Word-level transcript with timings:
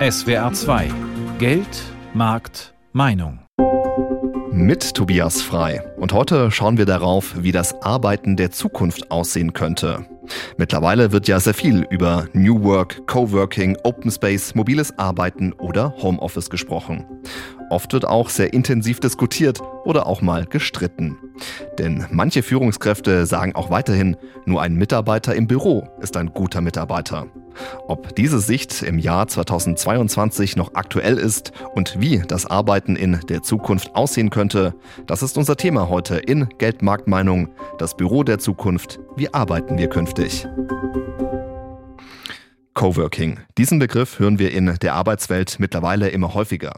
SWR 0.00 0.50
2 0.54 0.88
Geld, 1.38 1.82
Markt, 2.14 2.72
Meinung. 2.94 3.40
Mit 4.50 4.94
Tobias 4.94 5.42
Frei. 5.42 5.84
Und 5.98 6.14
heute 6.14 6.50
schauen 6.50 6.78
wir 6.78 6.86
darauf, 6.86 7.34
wie 7.42 7.52
das 7.52 7.74
Arbeiten 7.82 8.34
der 8.34 8.50
Zukunft 8.50 9.10
aussehen 9.10 9.52
könnte. 9.52 10.06
Mittlerweile 10.56 11.12
wird 11.12 11.28
ja 11.28 11.38
sehr 11.38 11.52
viel 11.52 11.86
über 11.90 12.28
New 12.32 12.64
Work, 12.64 13.06
Coworking, 13.08 13.76
Open 13.84 14.10
Space, 14.10 14.54
mobiles 14.54 14.98
Arbeiten 14.98 15.52
oder 15.52 15.94
Homeoffice 15.98 16.48
gesprochen. 16.48 17.04
Oft 17.70 17.92
wird 17.92 18.04
auch 18.04 18.28
sehr 18.28 18.52
intensiv 18.52 18.98
diskutiert 18.98 19.60
oder 19.84 20.06
auch 20.06 20.22
mal 20.22 20.44
gestritten. 20.44 21.16
Denn 21.78 22.04
manche 22.10 22.42
Führungskräfte 22.42 23.26
sagen 23.26 23.54
auch 23.54 23.70
weiterhin, 23.70 24.16
nur 24.44 24.60
ein 24.60 24.74
Mitarbeiter 24.74 25.34
im 25.36 25.46
Büro 25.46 25.88
ist 26.00 26.16
ein 26.16 26.32
guter 26.32 26.60
Mitarbeiter. 26.60 27.28
Ob 27.86 28.14
diese 28.16 28.40
Sicht 28.40 28.82
im 28.82 28.98
Jahr 28.98 29.28
2022 29.28 30.56
noch 30.56 30.74
aktuell 30.74 31.16
ist 31.16 31.52
und 31.74 32.00
wie 32.00 32.22
das 32.26 32.46
Arbeiten 32.46 32.96
in 32.96 33.20
der 33.28 33.42
Zukunft 33.42 33.94
aussehen 33.94 34.30
könnte, 34.30 34.74
das 35.06 35.22
ist 35.22 35.38
unser 35.38 35.56
Thema 35.56 35.88
heute 35.88 36.16
in 36.16 36.48
Geldmarktmeinung, 36.58 37.50
das 37.78 37.96
Büro 37.96 38.24
der 38.24 38.38
Zukunft. 38.38 38.98
Wie 39.16 39.32
arbeiten 39.32 39.78
wir 39.78 39.88
künftig? 39.88 40.46
Coworking. 42.74 43.38
Diesen 43.58 43.78
Begriff 43.78 44.18
hören 44.18 44.38
wir 44.38 44.52
in 44.52 44.74
der 44.80 44.94
Arbeitswelt 44.94 45.60
mittlerweile 45.60 46.08
immer 46.08 46.34
häufiger. 46.34 46.74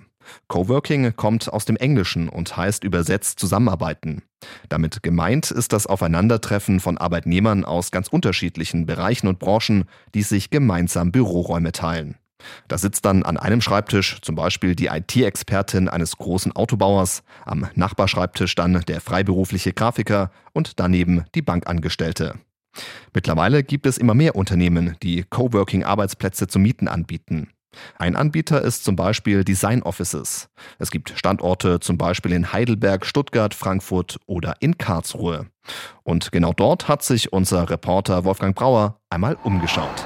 Coworking 0.48 1.14
kommt 1.16 1.52
aus 1.52 1.64
dem 1.64 1.76
Englischen 1.76 2.28
und 2.28 2.56
heißt 2.56 2.84
übersetzt 2.84 3.38
zusammenarbeiten. 3.38 4.22
Damit 4.68 5.02
gemeint 5.02 5.50
ist 5.50 5.72
das 5.72 5.86
Aufeinandertreffen 5.86 6.80
von 6.80 6.98
Arbeitnehmern 6.98 7.64
aus 7.64 7.90
ganz 7.90 8.08
unterschiedlichen 8.08 8.86
Bereichen 8.86 9.28
und 9.28 9.38
Branchen, 9.38 9.84
die 10.14 10.22
sich 10.22 10.50
gemeinsam 10.50 11.12
Büroräume 11.12 11.72
teilen. 11.72 12.16
Da 12.68 12.78
sitzt 12.78 13.04
dann 13.04 13.22
an 13.22 13.36
einem 13.36 13.60
Schreibtisch 13.60 14.20
zum 14.20 14.34
Beispiel 14.34 14.74
die 14.74 14.86
IT-Expertin 14.86 15.88
eines 15.88 16.16
großen 16.16 16.52
Autobauers, 16.52 17.22
am 17.44 17.68
Nachbarschreibtisch 17.74 18.54
dann 18.54 18.80
der 18.80 19.00
freiberufliche 19.00 19.72
Grafiker 19.72 20.30
und 20.52 20.80
daneben 20.80 21.24
die 21.34 21.42
Bankangestellte. 21.42 22.34
Mittlerweile 23.14 23.62
gibt 23.62 23.86
es 23.86 23.98
immer 23.98 24.14
mehr 24.14 24.34
Unternehmen, 24.34 24.96
die 25.02 25.24
Coworking-Arbeitsplätze 25.24 26.48
zum 26.48 26.62
Mieten 26.62 26.88
anbieten. 26.88 27.50
Ein 27.98 28.16
Anbieter 28.16 28.62
ist 28.62 28.84
zum 28.84 28.96
Beispiel 28.96 29.44
Design 29.44 29.82
Offices. 29.82 30.48
Es 30.78 30.90
gibt 30.90 31.12
Standorte 31.16 31.80
zum 31.80 31.98
Beispiel 31.98 32.32
in 32.32 32.52
Heidelberg, 32.52 33.06
Stuttgart, 33.06 33.54
Frankfurt 33.54 34.18
oder 34.26 34.54
in 34.60 34.78
Karlsruhe. 34.78 35.46
Und 36.02 36.32
genau 36.32 36.52
dort 36.52 36.88
hat 36.88 37.02
sich 37.02 37.32
unser 37.32 37.70
Reporter 37.70 38.24
Wolfgang 38.24 38.56
Brauer 38.56 39.00
einmal 39.10 39.36
umgeschaut. 39.42 40.04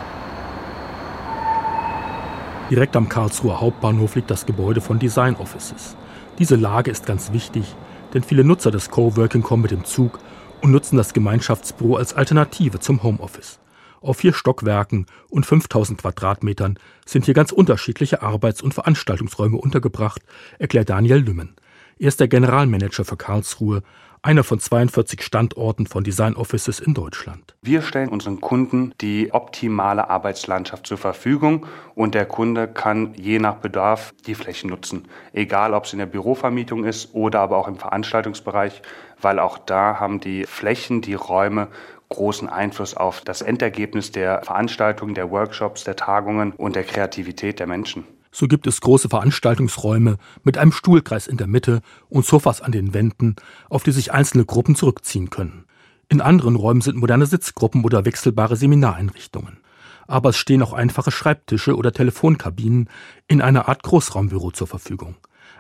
Direkt 2.71 2.97
am 2.97 3.09
Karlsruher 3.09 3.61
Hauptbahnhof 3.61 4.17
liegt 4.17 4.31
das 4.31 4.45
Gebäude 4.45 4.81
von 4.81 4.99
Design 4.99 5.37
Offices. 5.37 5.97
Diese 6.39 6.57
Lage 6.57 6.91
ist 6.91 7.07
ganz 7.07 7.33
wichtig, 7.33 7.77
denn 8.13 8.23
viele 8.23 8.45
Nutzer 8.45 8.71
des 8.71 8.91
Coworking 8.91 9.43
kommen 9.43 9.63
mit 9.63 9.71
dem 9.71 9.85
Zug 9.85 10.19
und 10.63 10.73
nutzen 10.73 10.97
das 10.97 11.13
Gemeinschaftsbüro 11.15 11.97
als 11.97 12.15
Alternative 12.15 12.81
zum 12.81 13.03
Homeoffice. 13.03 13.61
Auf 14.01 14.19
vier 14.19 14.33
Stockwerken 14.33 15.07
und 15.29 15.47
5000 15.47 16.01
Quadratmetern 16.01 16.79
sind 17.05 17.25
hier 17.25 17.35
ganz 17.35 17.53
unterschiedliche 17.53 18.23
Arbeits- 18.23 18.63
und 18.63 18.75
Veranstaltungsräume 18.75 19.57
untergebracht, 19.57 20.23
erklärt 20.59 20.91
Daniel 20.91 21.19
Lümmen. 21.19 21.57
Er 21.99 22.09
ist 22.09 22.21
der 22.21 22.29
Generalmanager 22.29 23.05
für 23.05 23.17
Karlsruhe, 23.17 23.83
einer 24.27 24.43
von 24.43 24.59
42 24.59 25.23
Standorten 25.23 25.87
von 25.87 26.03
Design 26.03 26.35
Offices 26.35 26.81
in 26.81 26.95
Deutschland. 26.95 27.55
Wir 27.63 27.81
stellen 27.81 28.09
unseren 28.09 28.41
Kunden 28.41 28.93
die 29.01 29.33
optimale 29.33 30.11
Arbeitslandschaft 30.11 30.87
zur 30.87 30.99
Verfügung 30.99 31.65
und 31.95 32.15
der 32.15 32.27
Kunde 32.27 32.67
kann 32.67 33.15
je 33.15 33.39
nach 33.39 33.57
Bedarf 33.57 34.13
die 34.27 34.35
Flächen 34.35 34.69
nutzen. 34.69 35.07
Egal, 35.33 35.75
ob 35.75 35.85
es 35.85 35.93
in 35.93 36.01
der 36.01 36.07
Bürovermietung 36.07 36.85
ist 36.85 37.15
oder 37.15 37.41
aber 37.41 37.57
auch 37.57 37.69
im 37.69 37.77
Veranstaltungsbereich, 37.77 38.83
weil 39.21 39.39
auch 39.39 39.59
da 39.59 40.01
haben 40.01 40.21
die 40.21 40.45
Flächen, 40.45 41.03
die 41.03 41.15
Räume 41.15 41.69
großen 42.09 42.49
Einfluss 42.49 42.95
auf 42.97 43.21
das 43.23 43.43
Endergebnis 43.43 44.13
der 44.13 44.43
Veranstaltungen, 44.43 45.15
der 45.15 45.31
Workshops, 45.31 45.85
der 45.85 45.97
Tagungen 45.97 46.53
und 46.53 46.77
der 46.77 46.85
Kreativität 46.85 47.59
der 47.59 47.67
Menschen. 47.67 48.05
So 48.31 48.49
gibt 48.49 48.67
es 48.67 48.81
große 48.83 49.09
Veranstaltungsräume 49.09 50.19
mit 50.45 50.59
einem 50.59 50.73
Stuhlkreis 50.73 51.27
in 51.27 51.39
der 51.39 51.47
Mitte 51.47 51.81
und 52.09 52.27
Sofas 52.27 52.61
an 52.61 52.73
den 52.73 52.93
Wänden, 52.93 53.37
auf 53.71 53.83
die 53.83 53.93
sich 53.93 54.13
einzelne 54.13 54.45
Gruppen 54.45 54.75
zurückziehen 54.75 55.31
können. 55.31 55.65
In 56.09 56.21
anderen 56.21 56.55
Räumen 56.55 56.83
sind 56.83 56.99
moderne 56.99 57.27
Sitzgruppen 57.27 57.83
oder 57.83 58.05
wechselbare 58.05 58.57
Seminareinrichtungen. 58.57 59.59
Aber 60.07 60.31
es 60.31 60.37
stehen 60.37 60.63
auch 60.63 60.73
einfache 60.73 61.11
Schreibtische 61.11 61.77
oder 61.77 61.93
Telefonkabinen 61.93 62.91
in 63.27 63.41
einer 63.41 63.69
Art 63.69 63.83
Großraumbüro 63.83 64.51
zur 64.51 64.67
Verfügung. 64.67 65.17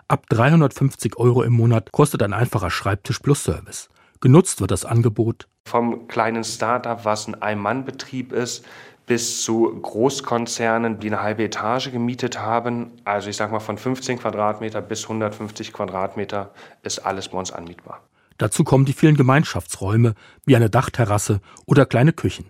Ab 0.06 0.28
350 0.28 1.16
Euro 1.16 1.42
im 1.42 1.54
Monat 1.54 1.90
kostet 1.90 2.22
ein 2.22 2.32
einfacher 2.32 2.70
Schreibtisch 2.70 3.18
plus 3.18 3.42
Service. 3.42 3.88
Genutzt 4.20 4.60
wird 4.60 4.70
das 4.70 4.84
Angebot 4.84 5.46
vom 5.66 6.06
kleinen 6.06 6.44
Startup, 6.44 7.04
was 7.04 7.26
ein 7.26 7.34
Ein-Mann-Betrieb 7.34 8.32
ist, 8.32 8.64
bis 9.06 9.42
zu 9.42 9.78
Großkonzernen, 9.82 10.98
die 10.98 11.08
eine 11.08 11.22
halbe 11.22 11.44
Etage 11.44 11.90
gemietet 11.92 12.40
haben. 12.40 12.92
Also 13.04 13.30
ich 13.30 13.36
sage 13.36 13.52
mal 13.52 13.60
von 13.60 13.78
15 13.78 14.18
Quadratmeter 14.18 14.80
bis 14.80 15.04
150 15.04 15.72
Quadratmeter 15.72 16.52
ist 16.82 17.00
alles 17.00 17.28
bei 17.28 17.38
uns 17.38 17.52
anmietbar. 17.52 18.02
Dazu 18.38 18.64
kommen 18.64 18.84
die 18.84 18.92
vielen 18.92 19.16
Gemeinschaftsräume 19.16 20.14
wie 20.44 20.56
eine 20.56 20.70
Dachterrasse 20.70 21.40
oder 21.66 21.86
kleine 21.86 22.12
Küchen. 22.12 22.46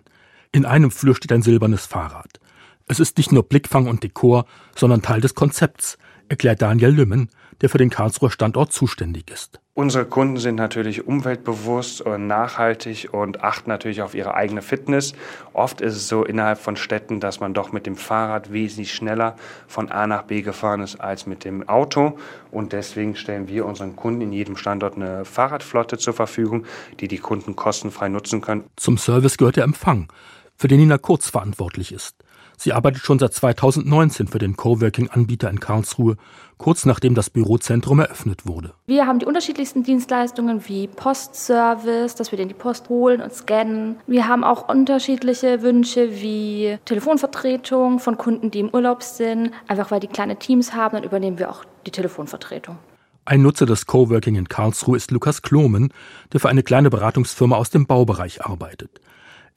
In 0.51 0.65
einem 0.65 0.91
Flur 0.91 1.15
steht 1.15 1.31
ein 1.31 1.41
silbernes 1.41 1.85
Fahrrad. 1.85 2.39
Es 2.87 2.99
ist 2.99 3.17
nicht 3.17 3.31
nur 3.31 3.43
Blickfang 3.43 3.87
und 3.87 4.03
Dekor, 4.03 4.45
sondern 4.75 5.01
Teil 5.01 5.21
des 5.21 5.35
Konzepts, 5.35 5.97
erklärt 6.29 6.61
Daniel 6.61 6.91
Lümmen, 6.91 7.29
der 7.61 7.69
für 7.69 7.77
den 7.77 7.89
Karlsruher 7.89 8.31
Standort 8.31 8.71
zuständig 8.71 9.29
ist. 9.31 9.59
Unsere 9.73 10.05
Kunden 10.05 10.37
sind 10.37 10.55
natürlich 10.55 11.05
umweltbewusst 11.05 12.01
und 12.01 12.25
nachhaltig 12.25 13.09
und 13.11 13.43
achten 13.43 13.69
natürlich 13.69 14.01
auf 14.01 14.15
ihre 14.15 14.33
eigene 14.33 14.63
Fitness. 14.63 15.13
Oft 15.53 15.81
ist 15.81 15.95
es 15.95 16.07
so 16.07 16.23
innerhalb 16.23 16.57
von 16.57 16.75
Städten, 16.75 17.19
dass 17.19 17.39
man 17.39 17.53
doch 17.53 17.71
mit 17.71 17.85
dem 17.85 17.95
Fahrrad 17.95 18.51
wesentlich 18.51 18.91
schneller 18.91 19.35
von 19.67 19.91
A 19.91 20.07
nach 20.07 20.23
B 20.23 20.41
gefahren 20.41 20.81
ist 20.81 20.99
als 20.99 21.27
mit 21.27 21.45
dem 21.45 21.69
Auto. 21.69 22.17
Und 22.49 22.73
deswegen 22.73 23.15
stellen 23.15 23.47
wir 23.47 23.67
unseren 23.67 23.95
Kunden 23.95 24.21
in 24.21 24.31
jedem 24.31 24.57
Standort 24.57 24.95
eine 24.95 25.25
Fahrradflotte 25.25 25.99
zur 25.99 26.13
Verfügung, 26.13 26.65
die 26.99 27.07
die 27.07 27.19
Kunden 27.19 27.55
kostenfrei 27.55 28.09
nutzen 28.09 28.41
können. 28.41 28.63
Zum 28.77 28.97
Service 28.97 29.37
gehört 29.37 29.57
der 29.57 29.63
Empfang, 29.63 30.11
für 30.55 30.67
den 30.67 30.79
Nina 30.79 30.97
Kurz 30.97 31.29
verantwortlich 31.29 31.91
ist. 31.91 32.15
Sie 32.59 32.73
arbeitet 32.73 33.03
schon 33.03 33.19
seit 33.19 33.33
2019 33.35 34.27
für 34.27 34.39
den 34.39 34.57
Coworking-Anbieter 34.57 35.47
in 35.47 35.59
Karlsruhe, 35.59 36.17
kurz 36.57 36.87
nachdem 36.87 37.13
das 37.13 37.29
Bürozentrum 37.29 37.99
eröffnet 37.99 38.47
wurde. 38.47 38.73
Wir 38.87 39.05
haben 39.05 39.19
die 39.19 39.27
unterschiedlichsten 39.27 39.83
Dienstleistungen 39.83 40.67
wie 40.67 40.87
Postservice, 40.87 42.15
dass 42.15 42.31
wir 42.31 42.37
den 42.37 42.47
die 42.47 42.55
Post 42.55 42.89
holen 42.89 43.21
und 43.21 43.31
scannen. 43.31 43.97
Wir 44.07 44.27
haben 44.27 44.43
auch 44.43 44.69
unterschiedliche 44.69 45.61
Wünsche 45.61 46.19
wie 46.19 46.79
Telefonvertretung 46.85 47.99
von 47.99 48.17
Kunden, 48.17 48.49
die 48.49 48.61
im 48.61 48.69
Urlaub 48.69 49.03
sind. 49.03 49.51
Einfach 49.67 49.91
weil 49.91 49.99
die 49.99 50.07
kleine 50.07 50.37
Teams 50.37 50.73
haben, 50.73 50.95
dann 50.95 51.03
übernehmen 51.03 51.37
wir 51.37 51.51
auch 51.51 51.63
die 51.85 51.91
Telefonvertretung. 51.91 52.79
Ein 53.25 53.43
Nutzer 53.43 53.67
des 53.67 53.85
Coworking 53.85 54.35
in 54.35 54.49
Karlsruhe 54.49 54.97
ist 54.97 55.11
Lukas 55.11 55.43
Klomen, 55.43 55.93
der 56.33 56.39
für 56.39 56.49
eine 56.49 56.63
kleine 56.63 56.89
Beratungsfirma 56.89 57.55
aus 57.55 57.69
dem 57.69 57.85
Baubereich 57.85 58.43
arbeitet. 58.43 58.99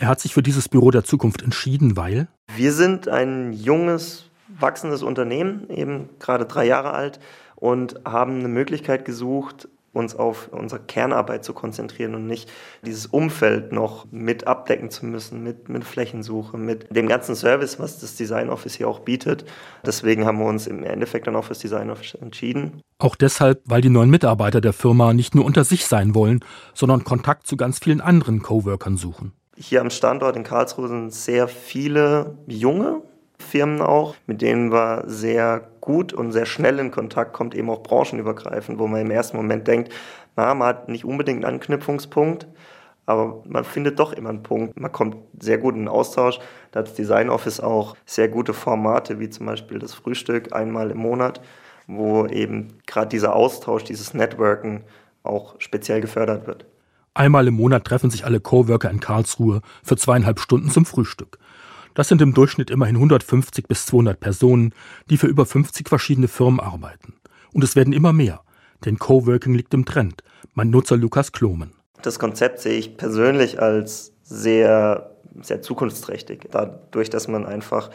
Er 0.00 0.08
hat 0.08 0.18
sich 0.18 0.32
für 0.32 0.42
dieses 0.42 0.70
Büro 0.70 0.90
der 0.90 1.04
Zukunft 1.04 1.42
entschieden, 1.42 1.94
weil 1.94 2.26
wir 2.56 2.72
sind 2.72 3.06
ein 3.06 3.52
junges, 3.52 4.30
wachsendes 4.48 5.02
Unternehmen, 5.02 5.68
eben 5.68 6.08
gerade 6.18 6.46
drei 6.46 6.64
Jahre 6.64 6.92
alt 6.92 7.20
und 7.54 8.00
haben 8.06 8.38
eine 8.38 8.48
Möglichkeit 8.48 9.04
gesucht, 9.04 9.68
uns 9.92 10.14
auf 10.14 10.48
unsere 10.52 10.80
Kernarbeit 10.80 11.44
zu 11.44 11.52
konzentrieren 11.52 12.14
und 12.14 12.26
nicht 12.26 12.50
dieses 12.86 13.06
Umfeld 13.06 13.72
noch 13.72 14.06
mit 14.10 14.46
abdecken 14.46 14.88
zu 14.88 15.04
müssen, 15.04 15.42
mit, 15.42 15.68
mit 15.68 15.84
Flächensuche, 15.84 16.56
mit 16.56 16.94
dem 16.96 17.06
ganzen 17.06 17.34
Service, 17.34 17.78
was 17.78 17.98
das 17.98 18.16
Design 18.16 18.48
Office 18.48 18.76
hier 18.76 18.88
auch 18.88 19.00
bietet. 19.00 19.44
Deswegen 19.84 20.24
haben 20.24 20.38
wir 20.38 20.46
uns 20.46 20.66
im 20.66 20.82
Endeffekt 20.82 21.26
dann 21.26 21.36
auch 21.36 21.44
fürs 21.44 21.58
Design 21.58 21.90
Office 21.90 22.14
entschieden. 22.14 22.80
Auch 22.98 23.16
deshalb, 23.16 23.60
weil 23.66 23.82
die 23.82 23.90
neuen 23.90 24.08
Mitarbeiter 24.08 24.62
der 24.62 24.72
Firma 24.72 25.12
nicht 25.12 25.34
nur 25.34 25.44
unter 25.44 25.64
sich 25.64 25.84
sein 25.84 26.14
wollen, 26.14 26.40
sondern 26.72 27.04
Kontakt 27.04 27.46
zu 27.46 27.58
ganz 27.58 27.80
vielen 27.80 28.00
anderen 28.00 28.40
Coworkern 28.40 28.96
suchen. 28.96 29.32
Hier 29.62 29.82
am 29.82 29.90
Standort 29.90 30.36
in 30.36 30.42
Karlsruhe 30.42 30.88
sind 30.88 31.12
sehr 31.12 31.46
viele 31.46 32.38
junge 32.46 33.02
Firmen 33.38 33.82
auch, 33.82 34.14
mit 34.26 34.40
denen 34.40 34.72
wir 34.72 35.04
sehr 35.06 35.68
gut 35.82 36.14
und 36.14 36.32
sehr 36.32 36.46
schnell 36.46 36.78
in 36.78 36.90
Kontakt 36.90 37.34
kommt, 37.34 37.54
eben 37.54 37.68
auch 37.68 37.82
branchenübergreifend, 37.82 38.78
wo 38.78 38.86
man 38.86 39.02
im 39.02 39.10
ersten 39.10 39.36
Moment 39.36 39.68
denkt, 39.68 39.92
na, 40.34 40.54
man 40.54 40.68
hat 40.68 40.88
nicht 40.88 41.04
unbedingt 41.04 41.44
einen 41.44 41.56
Anknüpfungspunkt, 41.56 42.48
aber 43.04 43.42
man 43.44 43.64
findet 43.64 43.98
doch 43.98 44.14
immer 44.14 44.30
einen 44.30 44.42
Punkt. 44.42 44.80
Man 44.80 44.92
kommt 44.92 45.16
sehr 45.38 45.58
gut 45.58 45.74
in 45.74 45.82
den 45.82 45.88
Austausch. 45.88 46.38
Da 46.72 46.80
hat 46.80 46.86
das 46.86 46.94
Design 46.94 47.28
Office 47.28 47.60
auch 47.60 47.96
sehr 48.06 48.28
gute 48.28 48.54
Formate, 48.54 49.20
wie 49.20 49.28
zum 49.28 49.44
Beispiel 49.44 49.78
das 49.78 49.92
Frühstück 49.92 50.54
einmal 50.54 50.90
im 50.90 50.98
Monat, 50.98 51.42
wo 51.86 52.24
eben 52.24 52.78
gerade 52.86 53.08
dieser 53.08 53.36
Austausch, 53.36 53.84
dieses 53.84 54.14
Networken 54.14 54.84
auch 55.22 55.56
speziell 55.58 56.00
gefördert 56.00 56.46
wird. 56.46 56.64
Einmal 57.14 57.48
im 57.48 57.54
Monat 57.54 57.84
treffen 57.84 58.10
sich 58.10 58.24
alle 58.24 58.40
Coworker 58.40 58.90
in 58.90 59.00
Karlsruhe 59.00 59.62
für 59.82 59.96
zweieinhalb 59.96 60.38
Stunden 60.38 60.70
zum 60.70 60.84
Frühstück. 60.84 61.38
Das 61.94 62.06
sind 62.08 62.22
im 62.22 62.34
Durchschnitt 62.34 62.70
immerhin 62.70 62.96
150 62.96 63.66
bis 63.66 63.86
200 63.86 64.20
Personen, 64.20 64.72
die 65.10 65.16
für 65.16 65.26
über 65.26 65.44
50 65.44 65.88
verschiedene 65.88 66.28
Firmen 66.28 66.60
arbeiten. 66.60 67.14
Und 67.52 67.64
es 67.64 67.74
werden 67.74 67.92
immer 67.92 68.12
mehr, 68.12 68.42
denn 68.84 68.98
Coworking 68.98 69.54
liegt 69.54 69.74
im 69.74 69.84
Trend. 69.84 70.22
Mein 70.54 70.70
Nutzer 70.70 70.96
Lukas 70.96 71.32
Klomen. 71.32 71.72
Das 72.02 72.18
Konzept 72.18 72.60
sehe 72.60 72.78
ich 72.78 72.96
persönlich 72.96 73.60
als 73.60 74.12
sehr, 74.22 75.16
sehr 75.42 75.62
zukunftsträchtig, 75.62 76.48
dadurch, 76.52 77.10
dass 77.10 77.26
man 77.26 77.44
einfach 77.44 77.90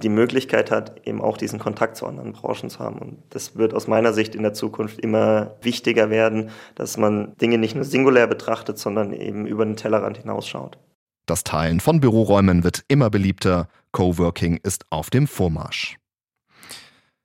die 0.00 0.08
Möglichkeit 0.08 0.70
hat, 0.70 1.06
eben 1.06 1.20
auch 1.20 1.36
diesen 1.36 1.58
Kontakt 1.58 1.96
zu 1.96 2.06
anderen 2.06 2.32
Branchen 2.32 2.70
zu 2.70 2.78
haben. 2.78 2.98
Und 2.98 3.22
das 3.30 3.56
wird 3.56 3.74
aus 3.74 3.86
meiner 3.86 4.12
Sicht 4.12 4.34
in 4.34 4.42
der 4.42 4.54
Zukunft 4.54 4.98
immer 4.98 5.56
wichtiger 5.62 6.10
werden, 6.10 6.50
dass 6.74 6.96
man 6.96 7.36
Dinge 7.40 7.58
nicht 7.58 7.74
nur 7.74 7.84
singulär 7.84 8.26
betrachtet, 8.26 8.78
sondern 8.78 9.12
eben 9.12 9.46
über 9.46 9.64
den 9.64 9.76
Tellerrand 9.76 10.18
hinausschaut. 10.18 10.78
Das 11.26 11.44
Teilen 11.44 11.80
von 11.80 12.00
Büroräumen 12.00 12.64
wird 12.64 12.84
immer 12.88 13.10
beliebter. 13.10 13.68
Coworking 13.92 14.58
ist 14.62 14.84
auf 14.90 15.10
dem 15.10 15.26
Vormarsch. 15.26 15.96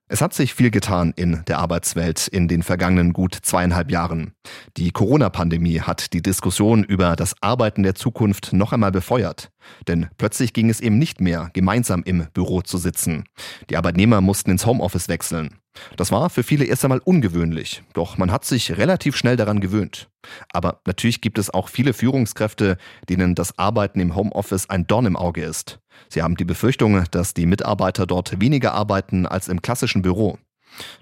Es 0.08 0.22
hat 0.22 0.36
sich 0.36 0.54
viel 0.54 0.70
getan 0.70 1.14
in 1.16 1.42
der 1.48 1.58
Arbeitswelt 1.58 2.28
in 2.28 2.48
den 2.48 2.62
vergangenen 2.62 3.12
gut 3.12 3.34
zweieinhalb 3.42 3.90
Jahren. 3.90 4.34
Die 4.78 4.92
Corona-Pandemie 4.92 5.82
hat 5.82 6.14
die 6.14 6.22
Diskussion 6.22 6.84
über 6.84 7.16
das 7.16 7.34
Arbeiten 7.42 7.82
der 7.82 7.96
Zukunft 7.96 8.54
noch 8.54 8.72
einmal 8.72 8.92
befeuert. 8.92 9.50
Denn 9.88 10.08
plötzlich 10.18 10.54
ging 10.54 10.70
es 10.70 10.82
eben 10.82 10.98
nicht 10.98 11.22
mehr, 11.22 11.50
gemeinsam 11.54 12.04
im 12.04 12.28
Büro 12.34 12.62
zu 12.62 12.78
sitzen. 12.78 13.26
Die 13.70 13.78
Arbeitnehmer 13.78 14.22
mussten 14.22 14.52
ins 14.52 14.66
Homeoffice 14.66 15.10
wechseln. 15.10 15.56
Das 15.98 16.12
war 16.12 16.30
für 16.30 16.44
viele 16.44 16.66
erst 16.66 16.86
einmal 16.86 17.00
ungewöhnlich, 17.00 17.84
doch 17.94 18.18
man 18.18 18.32
hat 18.32 18.46
sich 18.46 18.78
relativ 18.78 19.18
schnell 19.18 19.36
daran 19.36 19.60
gewöhnt. 19.60 20.10
Aber 20.54 20.80
natürlich 20.86 21.22
gibt 21.22 21.38
es 21.38 21.54
auch 21.54 21.70
viele 21.70 21.94
Führungskräfte, 21.94 22.78
denen 23.10 23.36
das 23.36 23.60
Arbeiten 23.60 24.00
im 24.00 24.16
Homeoffice 24.16 24.70
ein 24.70 24.88
Dorn 24.88 25.06
im 25.06 25.18
Auge 25.18 25.44
ist. 25.44 25.80
Sie 26.10 26.22
haben 26.22 26.38
die 26.38 26.46
Befürchtung, 26.46 27.04
dass 27.12 27.34
die 27.34 27.46
Mitarbeiter 27.46 28.06
dort 28.06 28.40
weniger 28.40 28.74
arbeiten 28.74 29.26
als 29.26 29.48
im 29.48 29.62
klassischen 29.62 30.02
Büro. 30.02 30.38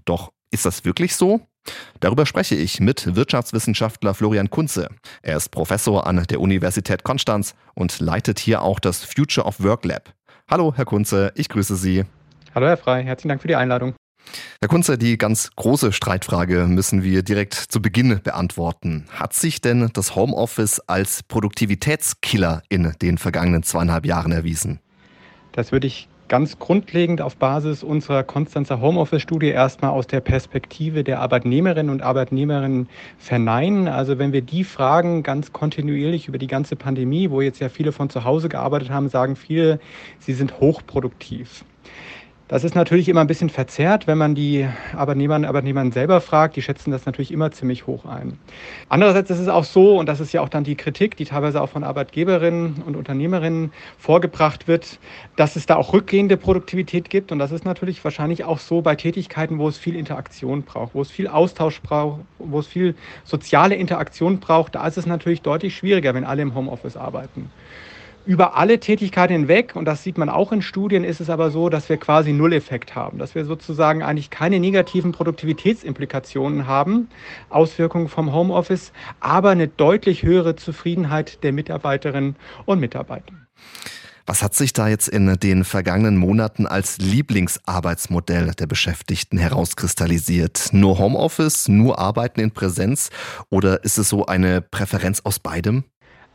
Doch 0.06 0.32
ist 0.52 0.66
das 0.66 0.86
wirklich 0.86 1.16
so? 1.16 1.48
Darüber 2.00 2.26
spreche 2.26 2.56
ich 2.56 2.80
mit 2.80 3.16
Wirtschaftswissenschaftler 3.16 4.14
Florian 4.14 4.50
Kunze. 4.50 4.90
Er 5.22 5.38
ist 5.38 5.50
Professor 5.50 6.06
an 6.06 6.24
der 6.30 6.42
Universität 6.42 7.04
Konstanz 7.04 7.56
und 7.76 8.00
leitet 8.00 8.40
hier 8.40 8.62
auch 8.62 8.80
das 8.80 9.04
Future 9.04 9.48
of 9.48 9.64
Work 9.64 9.86
Lab. 9.86 10.14
Hallo, 10.50 10.74
Herr 10.76 10.86
Kunze, 10.86 11.32
ich 11.36 11.50
grüße 11.50 11.76
Sie. 11.76 12.04
Hallo, 12.54 12.68
Herr 12.68 12.78
Frei, 12.78 13.04
herzlichen 13.04 13.30
Dank 13.30 13.42
für 13.42 13.48
die 13.48 13.56
Einladung. 13.56 13.96
Herr 14.62 14.70
Kunze, 14.70 14.98
die 14.98 15.18
ganz 15.18 15.52
große 15.56 15.92
Streitfrage 15.92 16.68
müssen 16.68 17.04
wir 17.04 17.24
direkt 17.24 17.54
zu 17.54 17.82
Beginn 17.82 18.22
beantworten. 18.24 19.06
Hat 19.12 19.34
sich 19.34 19.62
denn 19.62 19.90
das 19.94 20.16
Homeoffice 20.16 20.80
als 20.82 21.24
Produktivitätskiller 21.24 22.64
in 22.70 22.94
den 23.02 23.18
vergangenen 23.18 23.64
zweieinhalb 23.64 24.06
Jahren 24.06 24.32
erwiesen? 24.32 24.80
Das 25.52 25.72
würde 25.72 25.88
ich 25.88 26.08
ganz 26.28 26.60
grundlegend 26.60 27.22
auf 27.22 27.36
Basis 27.38 27.84
unserer 27.84 28.24
Konstanzer 28.24 28.82
Homeoffice-Studie 28.82 29.48
erstmal 29.48 29.92
aus 29.92 30.08
der 30.08 30.22
Perspektive 30.22 31.04
der 31.04 31.20
Arbeitnehmerinnen 31.20 31.92
und 31.92 32.02
Arbeitnehmerinnen 32.02 32.90
verneinen. 33.18 33.88
Also 33.88 34.20
wenn 34.20 34.34
wir 34.34 34.42
die 34.42 34.64
fragen, 34.64 35.24
ganz 35.24 35.54
kontinuierlich 35.54 36.28
über 36.28 36.38
die 36.38 36.48
ganze 36.48 36.76
Pandemie, 36.76 37.30
wo 37.30 37.42
jetzt 37.42 37.60
ja 37.60 37.70
viele 37.70 37.92
von 37.92 38.10
zu 38.10 38.24
Hause 38.24 38.50
gearbeitet 38.50 38.90
haben, 38.90 39.10
sagen 39.10 39.36
viele, 39.36 39.80
sie 40.20 40.34
sind 40.34 40.60
hochproduktiv. 40.60 41.66
Das 42.50 42.66
ist 42.66 42.76
natürlich 42.76 43.08
immer 43.08 43.22
ein 43.22 43.28
bisschen 43.28 43.50
verzerrt, 43.50 44.06
wenn 44.06 44.18
man 44.18 44.36
die 44.36 44.68
Arbeitnehmerinnen 44.98 45.46
und 45.46 45.50
Arbeitnehmer 45.50 45.90
selber 45.94 46.20
fragt. 46.20 46.58
Die 46.58 46.62
schätzen 46.62 46.92
das 46.92 47.06
natürlich 47.06 47.32
immer 47.32 47.52
ziemlich 47.52 47.88
hoch 47.88 48.06
ein. 48.06 48.38
Andererseits 48.90 49.30
ist 49.30 49.40
es 49.40 49.48
auch 49.48 49.64
so, 49.64 49.98
und 49.98 50.08
das 50.08 50.20
ist 50.20 50.34
ja 50.34 50.42
auch 50.42 50.50
dann 50.50 50.66
die 50.66 50.76
Kritik, 50.76 51.16
die 51.16 51.24
teilweise 51.24 51.62
auch 51.62 51.70
von 51.70 51.86
Arbeitgeberinnen 51.86 52.84
und 52.86 52.98
Unternehmerinnen 52.98 53.72
vorgebracht 53.98 54.68
wird, 54.68 55.00
dass 55.38 55.56
es 55.56 55.68
da 55.68 55.78
auch 55.78 55.94
rückgehende 55.94 56.36
Produktivität 56.36 57.10
gibt. 57.10 57.32
Und 57.32 57.40
das 57.40 57.54
ist 57.54 57.64
natürlich 57.64 58.04
wahrscheinlich 58.04 58.44
auch 58.44 58.60
so 58.60 58.82
bei 58.82 58.96
Tätigkeiten, 58.96 59.58
wo 59.58 59.70
es 59.70 59.78
viel 59.78 59.96
Interaktion 59.96 60.64
braucht, 60.64 60.96
wo 60.96 61.02
es 61.02 61.10
viel 61.10 61.30
Austausch 61.30 61.82
braucht, 61.82 62.22
wo 62.40 62.60
es 62.60 62.68
viel 62.68 62.96
soziale 63.24 63.76
Interaktion 63.76 64.42
braucht. 64.42 64.76
Da 64.76 64.86
ist 64.86 64.98
es 64.98 65.06
natürlich 65.06 65.44
deutlich 65.44 65.78
schwieriger, 65.78 66.14
wenn 66.14 66.26
alle 66.26 66.42
im 66.42 66.54
Homeoffice 66.54 66.98
arbeiten 66.98 67.50
über 68.26 68.56
alle 68.56 68.80
Tätigkeiten 68.80 69.34
hinweg, 69.34 69.76
und 69.76 69.86
das 69.86 70.04
sieht 70.04 70.18
man 70.18 70.30
auch 70.30 70.52
in 70.52 70.62
Studien, 70.62 71.04
ist 71.04 71.20
es 71.20 71.30
aber 71.30 71.52
so, 71.52 71.70
dass 71.70 71.90
wir 71.90 71.98
quasi 71.98 72.34
Nulleffekt 72.34 72.96
haben, 72.96 73.18
dass 73.18 73.36
wir 73.36 73.46
sozusagen 73.46 74.04
eigentlich 74.04 74.30
keine 74.30 74.60
negativen 74.60 75.12
Produktivitätsimplikationen 75.12 76.68
haben, 76.68 77.10
Auswirkungen 77.50 78.08
vom 78.08 78.34
Homeoffice, 78.34 78.92
aber 79.20 79.50
eine 79.50 79.68
deutlich 79.68 80.24
höhere 80.24 80.56
Zufriedenheit 80.56 81.44
der 81.44 81.52
Mitarbeiterinnen 81.52 82.36
und 82.66 82.80
Mitarbeiter. 82.80 83.34
Was 84.26 84.42
hat 84.42 84.56
sich 84.56 84.72
da 84.72 84.88
jetzt 84.88 85.10
in 85.10 85.36
den 85.38 85.66
vergangenen 85.66 86.16
Monaten 86.16 86.66
als 86.66 86.98
Lieblingsarbeitsmodell 87.00 88.52
der 88.52 88.68
Beschäftigten 88.68 89.38
herauskristallisiert? 89.38 90.70
Nur 90.72 90.98
Homeoffice, 90.98 91.68
nur 91.68 92.00
Arbeiten 92.00 92.40
in 92.40 92.52
Präsenz 92.52 93.10
oder 93.50 93.84
ist 93.84 93.98
es 93.98 94.08
so 94.08 94.26
eine 94.26 94.62
Präferenz 94.62 95.20
aus 95.26 95.40
beidem? 95.40 95.84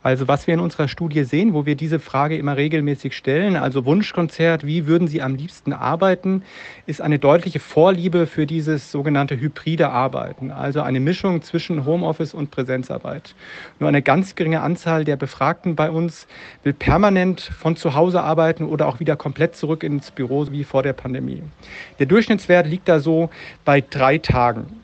Also 0.01 0.29
was 0.29 0.47
wir 0.47 0.53
in 0.53 0.61
unserer 0.61 0.87
Studie 0.87 1.25
sehen, 1.25 1.53
wo 1.53 1.65
wir 1.65 1.75
diese 1.75 1.99
Frage 1.99 2.37
immer 2.37 2.55
regelmäßig 2.55 3.15
stellen, 3.15 3.57
also 3.57 3.83
Wunschkonzert, 3.83 4.65
wie 4.65 4.87
würden 4.87 5.09
Sie 5.09 5.21
am 5.21 5.35
liebsten 5.35 5.73
arbeiten, 5.73 6.43
ist 6.85 7.01
eine 7.01 7.19
deutliche 7.19 7.59
Vorliebe 7.59 8.25
für 8.25 8.45
dieses 8.45 8.91
sogenannte 8.91 9.37
hybride 9.37 9.89
Arbeiten, 9.89 10.51
also 10.51 10.81
eine 10.81 11.01
Mischung 11.01 11.41
zwischen 11.41 11.85
Homeoffice 11.85 12.33
und 12.33 12.49
Präsenzarbeit. 12.49 13.35
Nur 13.79 13.89
eine 13.89 14.01
ganz 14.01 14.35
geringe 14.35 14.61
Anzahl 14.61 15.03
der 15.03 15.17
Befragten 15.17 15.75
bei 15.75 15.91
uns 15.91 16.27
will 16.63 16.73
permanent 16.73 17.41
von 17.41 17.75
zu 17.75 17.93
Hause 17.93 18.21
arbeiten 18.21 18.63
oder 18.63 18.87
auch 18.87 19.01
wieder 19.01 19.17
komplett 19.17 19.57
zurück 19.57 19.83
ins 19.83 20.11
Büro 20.11 20.47
wie 20.49 20.63
vor 20.63 20.81
der 20.81 20.93
Pandemie. 20.93 21.43
Der 21.99 22.05
Durchschnittswert 22.05 22.67
liegt 22.67 22.87
da 22.87 23.01
so 23.01 23.29
bei 23.65 23.81
drei 23.81 24.17
Tagen. 24.17 24.79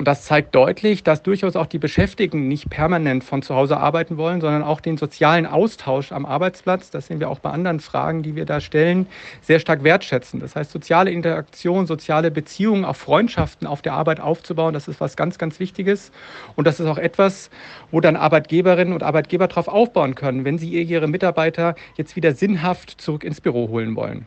Und 0.00 0.08
das 0.08 0.22
zeigt 0.22 0.54
deutlich, 0.54 1.04
dass 1.04 1.22
durchaus 1.22 1.56
auch 1.56 1.66
die 1.66 1.76
Beschäftigten 1.76 2.48
nicht 2.48 2.70
permanent 2.70 3.22
von 3.22 3.42
zu 3.42 3.54
Hause 3.54 3.76
arbeiten 3.76 4.16
wollen, 4.16 4.40
sondern 4.40 4.62
auch 4.62 4.80
den 4.80 4.96
sozialen 4.96 5.44
Austausch 5.44 6.10
am 6.10 6.24
Arbeitsplatz, 6.24 6.88
das 6.88 7.08
sehen 7.08 7.20
wir 7.20 7.28
auch 7.28 7.40
bei 7.40 7.50
anderen 7.50 7.80
Fragen, 7.80 8.22
die 8.22 8.34
wir 8.34 8.46
da 8.46 8.62
stellen, 8.62 9.06
sehr 9.42 9.60
stark 9.60 9.84
wertschätzen. 9.84 10.40
Das 10.40 10.56
heißt, 10.56 10.70
soziale 10.70 11.10
Interaktion, 11.10 11.86
soziale 11.86 12.30
Beziehungen, 12.30 12.86
auch 12.86 12.96
Freundschaften 12.96 13.66
auf 13.66 13.82
der 13.82 13.92
Arbeit 13.92 14.20
aufzubauen, 14.20 14.72
das 14.72 14.88
ist 14.88 15.02
was 15.02 15.18
ganz, 15.18 15.36
ganz 15.36 15.60
Wichtiges. 15.60 16.12
Und 16.56 16.66
das 16.66 16.80
ist 16.80 16.86
auch 16.86 16.96
etwas, 16.96 17.50
wo 17.90 18.00
dann 18.00 18.16
Arbeitgeberinnen 18.16 18.94
und 18.94 19.02
Arbeitgeber 19.02 19.48
darauf 19.48 19.68
aufbauen 19.68 20.14
können, 20.14 20.46
wenn 20.46 20.56
sie 20.56 20.82
ihre 20.82 21.08
Mitarbeiter 21.08 21.74
jetzt 21.96 22.16
wieder 22.16 22.32
sinnhaft 22.32 23.02
zurück 23.02 23.22
ins 23.22 23.42
Büro 23.42 23.68
holen 23.68 23.94
wollen. 23.96 24.24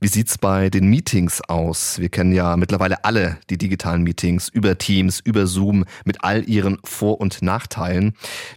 Wie 0.00 0.06
sieht's 0.06 0.38
bei 0.38 0.70
den 0.70 0.86
Meetings 0.86 1.40
aus? 1.48 1.98
Wir 1.98 2.08
kennen 2.08 2.30
ja 2.30 2.56
mittlerweile 2.56 3.02
alle 3.04 3.36
die 3.50 3.58
digitalen 3.58 4.04
Meetings 4.04 4.48
über 4.48 4.78
Teams, 4.78 5.18
über 5.18 5.48
Zoom 5.48 5.86
mit 6.04 6.22
all 6.22 6.48
ihren 6.48 6.78
Vor- 6.84 7.20
und 7.20 7.42
Nachteilen. 7.42 8.14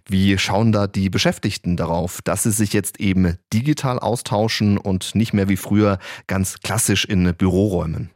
Wie 0.07 0.38
schauen 0.38 0.71
da 0.71 0.86
die 0.86 1.10
Beschäftigten 1.10 1.77
darauf, 1.77 2.21
dass 2.21 2.43
sie 2.43 2.51
sich 2.51 2.74
jetzt 2.74 3.00
eben 3.00 3.38
digital 3.51 3.98
austauschen 3.98 4.77
und 4.77 5.15
nicht 5.15 5.33
mehr 5.33 5.50
wie 5.50 5.57
früher 5.57 5.98
ganz 6.27 6.60
klassisch 6.60 7.05
in 7.05 7.33
Büroräumen? 7.33 8.12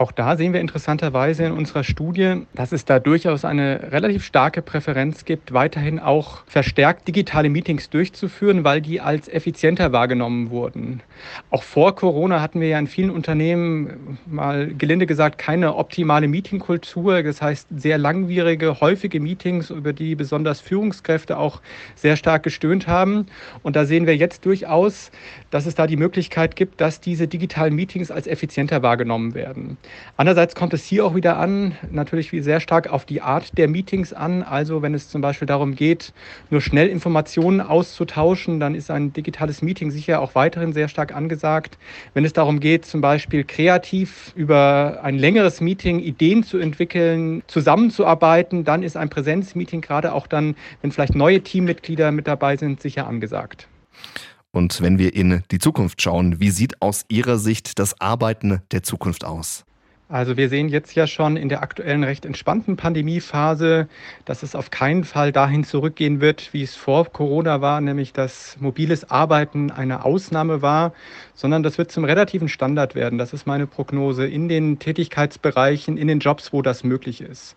Auch 0.00 0.12
da 0.12 0.38
sehen 0.38 0.54
wir 0.54 0.62
interessanterweise 0.62 1.44
in 1.44 1.52
unserer 1.52 1.84
Studie, 1.84 2.46
dass 2.54 2.72
es 2.72 2.86
da 2.86 2.98
durchaus 2.98 3.44
eine 3.44 3.92
relativ 3.92 4.24
starke 4.24 4.62
Präferenz 4.62 5.26
gibt, 5.26 5.52
weiterhin 5.52 5.98
auch 5.98 6.38
verstärkt 6.46 7.06
digitale 7.06 7.50
Meetings 7.50 7.90
durchzuführen, 7.90 8.64
weil 8.64 8.80
die 8.80 9.02
als 9.02 9.28
effizienter 9.28 9.92
wahrgenommen 9.92 10.48
wurden. 10.48 11.02
Auch 11.50 11.62
vor 11.64 11.94
Corona 11.96 12.40
hatten 12.40 12.62
wir 12.62 12.68
ja 12.68 12.78
in 12.78 12.86
vielen 12.86 13.10
Unternehmen 13.10 14.16
mal 14.24 14.68
gelinde 14.68 15.04
gesagt 15.04 15.36
keine 15.36 15.76
optimale 15.76 16.28
Meetingkultur. 16.28 17.22
Das 17.22 17.42
heißt 17.42 17.68
sehr 17.76 17.98
langwierige, 17.98 18.80
häufige 18.80 19.20
Meetings, 19.20 19.68
über 19.68 19.92
die 19.92 20.14
besonders 20.14 20.62
Führungskräfte 20.62 21.36
auch 21.36 21.60
sehr 21.94 22.16
stark 22.16 22.42
gestöhnt 22.42 22.86
haben. 22.86 23.26
Und 23.62 23.76
da 23.76 23.84
sehen 23.84 24.06
wir 24.06 24.16
jetzt 24.16 24.46
durchaus, 24.46 25.10
dass 25.50 25.66
es 25.66 25.74
da 25.74 25.86
die 25.86 25.98
Möglichkeit 25.98 26.56
gibt, 26.56 26.80
dass 26.80 27.02
diese 27.02 27.28
digitalen 27.28 27.74
Meetings 27.74 28.10
als 28.10 28.26
effizienter 28.26 28.82
wahrgenommen 28.82 29.34
werden. 29.34 29.76
Andererseits 30.16 30.54
kommt 30.54 30.74
es 30.74 30.84
hier 30.84 31.06
auch 31.06 31.14
wieder 31.14 31.38
an, 31.38 31.76
natürlich 31.90 32.30
sehr 32.30 32.60
stark 32.60 32.88
auf 32.88 33.04
die 33.04 33.22
Art 33.22 33.56
der 33.56 33.68
Meetings 33.68 34.12
an. 34.12 34.42
Also 34.42 34.82
wenn 34.82 34.94
es 34.94 35.08
zum 35.08 35.20
Beispiel 35.22 35.46
darum 35.46 35.74
geht, 35.74 36.12
nur 36.50 36.60
schnell 36.60 36.88
Informationen 36.88 37.60
auszutauschen, 37.60 38.60
dann 38.60 38.74
ist 38.74 38.90
ein 38.90 39.12
digitales 39.12 39.62
Meeting 39.62 39.90
sicher 39.90 40.20
auch 40.20 40.34
weiterhin 40.34 40.72
sehr 40.72 40.88
stark 40.88 41.14
angesagt. 41.14 41.78
Wenn 42.14 42.24
es 42.24 42.32
darum 42.32 42.60
geht, 42.60 42.84
zum 42.84 43.00
Beispiel 43.00 43.44
kreativ 43.44 44.32
über 44.36 45.00
ein 45.02 45.18
längeres 45.18 45.60
Meeting 45.60 46.00
Ideen 46.00 46.42
zu 46.42 46.58
entwickeln, 46.58 47.42
zusammenzuarbeiten, 47.46 48.64
dann 48.64 48.82
ist 48.82 48.96
ein 48.96 49.08
Präsenzmeeting 49.08 49.80
gerade 49.80 50.12
auch 50.12 50.26
dann, 50.26 50.54
wenn 50.82 50.92
vielleicht 50.92 51.14
neue 51.14 51.40
Teammitglieder 51.40 52.12
mit 52.12 52.26
dabei 52.26 52.56
sind, 52.56 52.80
sicher 52.80 53.06
angesagt. 53.06 53.68
Und 54.52 54.80
wenn 54.82 54.98
wir 54.98 55.14
in 55.14 55.42
die 55.50 55.58
Zukunft 55.58 56.02
schauen, 56.02 56.40
wie 56.40 56.50
sieht 56.50 56.82
aus 56.82 57.04
Ihrer 57.08 57.38
Sicht 57.38 57.78
das 57.78 58.00
Arbeiten 58.00 58.62
der 58.72 58.82
Zukunft 58.82 59.24
aus? 59.24 59.64
Also 60.12 60.36
wir 60.36 60.48
sehen 60.48 60.68
jetzt 60.68 60.96
ja 60.96 61.06
schon 61.06 61.36
in 61.36 61.48
der 61.48 61.62
aktuellen 61.62 62.02
recht 62.02 62.24
entspannten 62.24 62.76
Pandemiephase, 62.76 63.88
dass 64.24 64.42
es 64.42 64.56
auf 64.56 64.72
keinen 64.72 65.04
Fall 65.04 65.30
dahin 65.30 65.62
zurückgehen 65.62 66.20
wird, 66.20 66.52
wie 66.52 66.64
es 66.64 66.74
vor 66.74 67.04
Corona 67.12 67.60
war, 67.60 67.80
nämlich 67.80 68.12
dass 68.12 68.56
mobiles 68.58 69.08
Arbeiten 69.08 69.70
eine 69.70 70.04
Ausnahme 70.04 70.62
war, 70.62 70.94
sondern 71.36 71.62
das 71.62 71.78
wird 71.78 71.92
zum 71.92 72.02
relativen 72.02 72.48
Standard 72.48 72.96
werden. 72.96 73.20
Das 73.20 73.32
ist 73.32 73.46
meine 73.46 73.68
Prognose 73.68 74.26
in 74.26 74.48
den 74.48 74.80
Tätigkeitsbereichen, 74.80 75.96
in 75.96 76.08
den 76.08 76.18
Jobs, 76.18 76.52
wo 76.52 76.60
das 76.60 76.82
möglich 76.82 77.20
ist. 77.20 77.54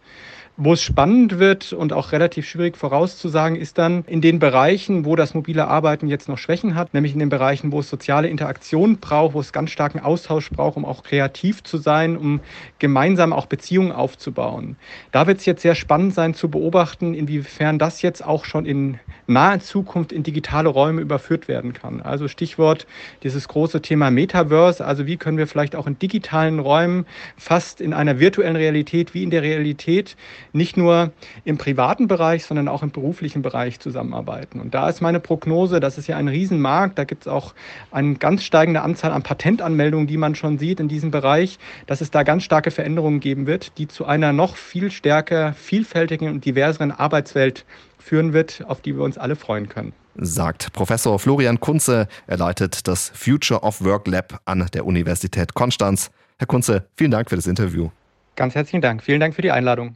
Wo 0.56 0.74
es 0.74 0.84
spannend 0.84 1.40
wird 1.40 1.74
und 1.74 1.94
auch 1.94 2.12
relativ 2.12 2.48
schwierig 2.48 2.78
vorauszusagen, 2.78 3.56
ist 3.56 3.80
dann 3.80 4.04
in 4.06 4.22
den 4.22 4.38
Bereichen, 4.38 5.04
wo 5.04 5.16
das 5.16 5.34
mobile 5.34 5.68
Arbeiten 5.68 6.08
jetzt 6.08 6.30
noch 6.30 6.38
Schwächen 6.38 6.76
hat, 6.76 6.94
nämlich 6.94 7.14
in 7.14 7.20
den 7.20 7.30
Bereichen, 7.30 7.72
wo 7.72 7.80
es 7.80 7.90
soziale 7.90 8.28
Interaktion 8.28 8.98
braucht, 8.98 9.34
wo 9.34 9.40
es 9.40 9.52
ganz 9.52 9.72
starken 9.72 10.00
Austausch 10.00 10.52
braucht, 10.52 10.78
um 10.78 10.86
auch 10.86 11.02
kreativ 11.02 11.64
zu 11.64 11.78
sein, 11.78 12.16
um 12.16 12.40
gemeinsam 12.78 13.34
auch 13.34 13.48
Beziehungen 13.48 13.92
aufzubauen. 13.92 14.76
Da 15.12 15.26
wird 15.26 15.40
es 15.40 15.48
jetzt 15.48 15.64
sehr 15.64 15.74
spannend 15.74 16.14
sein 16.14 16.36
zu 16.36 16.50
beobachten, 16.50 17.16
inwiefern 17.16 17.80
das 17.80 18.04
jetzt 18.04 18.24
auch 18.24 18.46
schon 18.46 18.68
in 18.68 19.00
naher 19.26 19.60
Zukunft 19.60 20.12
in 20.12 20.22
digitale 20.22 20.70
Räume 20.70 21.02
überführt 21.02 21.48
werden 21.48 21.74
kann. 21.74 22.00
Also 22.00 22.28
Stichwort 22.28 22.86
dieses 23.24 23.48
große 23.48 23.82
Thema 23.82 24.12
Metaverse, 24.12 24.86
also 24.86 25.08
wie 25.08 25.18
können 25.18 25.40
wir 25.40 25.48
vielleicht 25.48 25.76
auch 25.76 25.88
in 25.88 25.98
digitalen 25.98 26.60
Räumen 26.60 27.08
fast 27.38 27.82
in 27.82 27.94
einer 27.94 28.20
virtuellen 28.20 28.56
Realität 28.56 29.16
wie 29.16 29.24
in 29.24 29.32
der 29.32 29.42
Realität 29.42 30.16
nicht 30.54 30.78
nur 30.78 31.12
im 31.44 31.58
privaten 31.58 32.08
Bereich, 32.08 32.46
sondern 32.46 32.68
auch 32.68 32.84
im 32.84 32.92
beruflichen 32.92 33.42
Bereich 33.42 33.80
zusammenarbeiten. 33.80 34.62
Und 34.62 34.74
da 34.74 34.88
ist 34.88 35.02
meine 35.02 35.20
Prognose, 35.20 35.80
das 35.80 35.98
ist 35.98 36.08
ja 36.08 36.16
ein 36.18 36.28
Riesenmarkt, 36.28 36.98
da 36.98 37.04
gibt 37.04 37.24
es 37.24 37.28
auch 37.28 37.54
eine 37.92 38.16
ganz 38.16 38.44
steigende 38.44 38.82
Anzahl 38.82 39.12
an 39.12 39.24
Patentanmeldungen, 39.24 40.08
die 40.08 40.18
man 40.18 40.36
schon 40.36 40.58
sieht 40.58 40.80
in 40.80 40.88
diesem 40.88 41.12
Bereich, 41.12 41.60
dass 41.88 42.02
es 42.02 42.12
da 42.12 42.24
ganz 42.24 42.44
starke 42.44 42.72
Veränderungen 42.72 43.20
geben 43.20 43.48
wird, 43.48 43.78
die 43.78 43.88
zu 43.88 44.06
einer 44.06 44.32
noch 44.32 44.56
viel 44.56 44.92
stärker, 44.92 45.54
vielfältigen 45.54 46.30
und 46.30 46.46
diverseren 46.46 46.92
Arbeitswelt 46.92 47.66
führen 47.98 48.34
wird, 48.34 48.64
auf 48.68 48.82
die 48.82 48.96
wir 48.96 49.04
uns 49.04 49.18
alle 49.18 49.36
freuen 49.36 49.70
können. 49.70 49.94
Sagt 50.16 50.74
Professor 50.74 51.18
Florian 51.18 51.60
Kunze. 51.60 52.08
Er 52.28 52.38
leitet 52.38 52.88
das 52.88 53.12
Future 53.16 53.62
of 53.62 53.84
Work 53.84 54.08
Lab 54.08 54.42
an 54.46 54.68
der 54.74 54.86
Universität 54.86 55.56
Konstanz. 55.56 56.12
Herr 56.38 56.48
Kunze, 56.48 56.86
vielen 56.96 57.12
Dank 57.12 57.30
für 57.30 57.36
das 57.36 57.48
Interview. 57.48 57.90
Ganz 58.36 58.56
herzlichen 58.56 58.82
Dank. 58.82 59.04
Vielen 59.04 59.20
Dank 59.20 59.36
für 59.36 59.42
die 59.42 59.52
Einladung. 59.52 59.96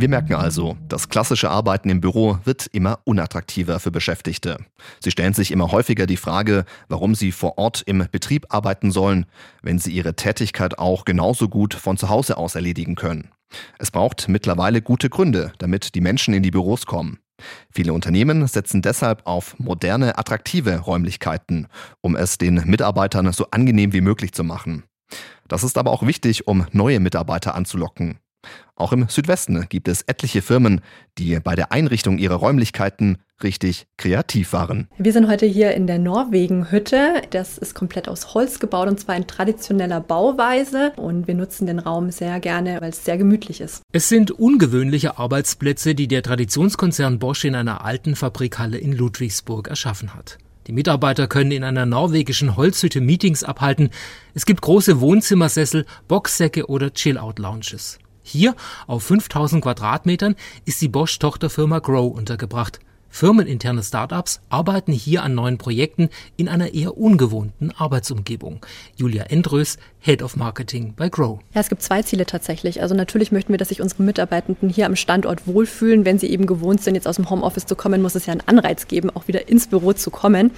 Wir 0.00 0.08
merken 0.08 0.32
also, 0.32 0.78
das 0.88 1.10
klassische 1.10 1.50
Arbeiten 1.50 1.90
im 1.90 2.00
Büro 2.00 2.38
wird 2.44 2.68
immer 2.72 3.00
unattraktiver 3.04 3.80
für 3.80 3.90
Beschäftigte. 3.90 4.56
Sie 4.98 5.10
stellen 5.10 5.34
sich 5.34 5.50
immer 5.50 5.72
häufiger 5.72 6.06
die 6.06 6.16
Frage, 6.16 6.64
warum 6.88 7.14
sie 7.14 7.32
vor 7.32 7.58
Ort 7.58 7.82
im 7.84 8.06
Betrieb 8.10 8.46
arbeiten 8.48 8.92
sollen, 8.92 9.26
wenn 9.60 9.78
sie 9.78 9.92
ihre 9.92 10.16
Tätigkeit 10.16 10.78
auch 10.78 11.04
genauso 11.04 11.50
gut 11.50 11.74
von 11.74 11.98
zu 11.98 12.08
Hause 12.08 12.38
aus 12.38 12.54
erledigen 12.54 12.94
können. 12.94 13.28
Es 13.78 13.90
braucht 13.90 14.26
mittlerweile 14.26 14.80
gute 14.80 15.10
Gründe, 15.10 15.52
damit 15.58 15.94
die 15.94 16.00
Menschen 16.00 16.32
in 16.32 16.42
die 16.42 16.50
Büros 16.50 16.86
kommen. 16.86 17.18
Viele 17.70 17.92
Unternehmen 17.92 18.46
setzen 18.46 18.80
deshalb 18.80 19.26
auf 19.26 19.58
moderne, 19.58 20.16
attraktive 20.16 20.78
Räumlichkeiten, 20.78 21.68
um 22.00 22.16
es 22.16 22.38
den 22.38 22.62
Mitarbeitern 22.64 23.30
so 23.34 23.48
angenehm 23.50 23.92
wie 23.92 24.00
möglich 24.00 24.32
zu 24.32 24.44
machen. 24.44 24.84
Das 25.46 25.62
ist 25.62 25.76
aber 25.76 25.90
auch 25.90 26.06
wichtig, 26.06 26.46
um 26.46 26.66
neue 26.72 27.00
Mitarbeiter 27.00 27.54
anzulocken. 27.54 28.18
Auch 28.80 28.92
im 28.94 29.08
Südwesten 29.08 29.66
gibt 29.68 29.88
es 29.88 30.00
etliche 30.02 30.40
Firmen, 30.40 30.80
die 31.18 31.38
bei 31.38 31.54
der 31.54 31.70
Einrichtung 31.70 32.16
ihrer 32.16 32.36
Räumlichkeiten 32.36 33.18
richtig 33.42 33.86
kreativ 33.98 34.54
waren. 34.54 34.88
Wir 34.96 35.12
sind 35.12 35.28
heute 35.28 35.44
hier 35.44 35.74
in 35.74 35.86
der 35.86 35.98
Norwegen-Hütte. 35.98 37.22
Das 37.28 37.58
ist 37.58 37.74
komplett 37.74 38.08
aus 38.08 38.32
Holz 38.32 38.58
gebaut 38.58 38.88
und 38.88 38.98
zwar 38.98 39.16
in 39.16 39.26
traditioneller 39.26 40.00
Bauweise. 40.00 40.92
Und 40.96 41.26
wir 41.26 41.34
nutzen 41.34 41.66
den 41.66 41.78
Raum 41.78 42.10
sehr 42.10 42.40
gerne, 42.40 42.80
weil 42.80 42.88
es 42.88 43.04
sehr 43.04 43.18
gemütlich 43.18 43.60
ist. 43.60 43.82
Es 43.92 44.08
sind 44.08 44.30
ungewöhnliche 44.30 45.18
Arbeitsplätze, 45.18 45.94
die 45.94 46.08
der 46.08 46.22
Traditionskonzern 46.22 47.18
Bosch 47.18 47.44
in 47.44 47.54
einer 47.54 47.84
alten 47.84 48.16
Fabrikhalle 48.16 48.78
in 48.78 48.92
Ludwigsburg 48.92 49.68
erschaffen 49.68 50.14
hat. 50.14 50.38
Die 50.66 50.72
Mitarbeiter 50.72 51.26
können 51.26 51.52
in 51.52 51.64
einer 51.64 51.84
norwegischen 51.84 52.56
Holzhütte 52.56 53.02
Meetings 53.02 53.44
abhalten. 53.44 53.90
Es 54.32 54.46
gibt 54.46 54.62
große 54.62 55.00
Wohnzimmersessel, 55.00 55.84
Boxsäcke 56.08 56.66
oder 56.66 56.94
Chill-Out-Lounges. 56.94 57.98
Hier 58.30 58.54
auf 58.86 59.02
5000 59.02 59.60
Quadratmetern 59.60 60.36
ist 60.64 60.80
die 60.80 60.88
Bosch-Tochterfirma 60.88 61.80
Grow 61.80 62.14
untergebracht. 62.14 62.78
Firmeninterne 63.10 63.82
Startups 63.82 64.40
arbeiten 64.48 64.92
hier 64.92 65.22
an 65.22 65.34
neuen 65.34 65.58
Projekten 65.58 66.08
in 66.36 66.48
einer 66.48 66.72
eher 66.72 66.96
ungewohnten 66.96 67.72
Arbeitsumgebung. 67.72 68.64
Julia 68.96 69.24
Endrös, 69.24 69.78
Head 70.02 70.22
of 70.22 70.36
Marketing 70.36 70.94
bei 70.96 71.10
Grow. 71.10 71.40
Ja, 71.52 71.60
es 71.60 71.68
gibt 71.68 71.82
zwei 71.82 72.00
Ziele 72.02 72.24
tatsächlich. 72.24 72.80
Also 72.80 72.94
natürlich 72.94 73.32
möchten 73.32 73.52
wir, 73.52 73.58
dass 73.58 73.68
sich 73.68 73.82
unsere 73.82 74.02
Mitarbeitenden 74.02 74.70
hier 74.70 74.86
am 74.86 74.96
Standort 74.96 75.46
wohlfühlen. 75.46 76.06
Wenn 76.06 76.18
sie 76.18 76.28
eben 76.28 76.46
gewohnt 76.46 76.82
sind, 76.82 76.94
jetzt 76.94 77.06
aus 77.06 77.16
dem 77.16 77.28
Homeoffice 77.28 77.66
zu 77.66 77.76
kommen, 77.76 78.00
muss 78.00 78.14
es 78.14 78.24
ja 78.24 78.32
einen 78.32 78.42
Anreiz 78.46 78.88
geben, 78.88 79.10
auch 79.10 79.28
wieder 79.28 79.48
ins 79.48 79.66
Büro 79.66 79.92
zu 79.92 80.10
kommen. 80.10 80.52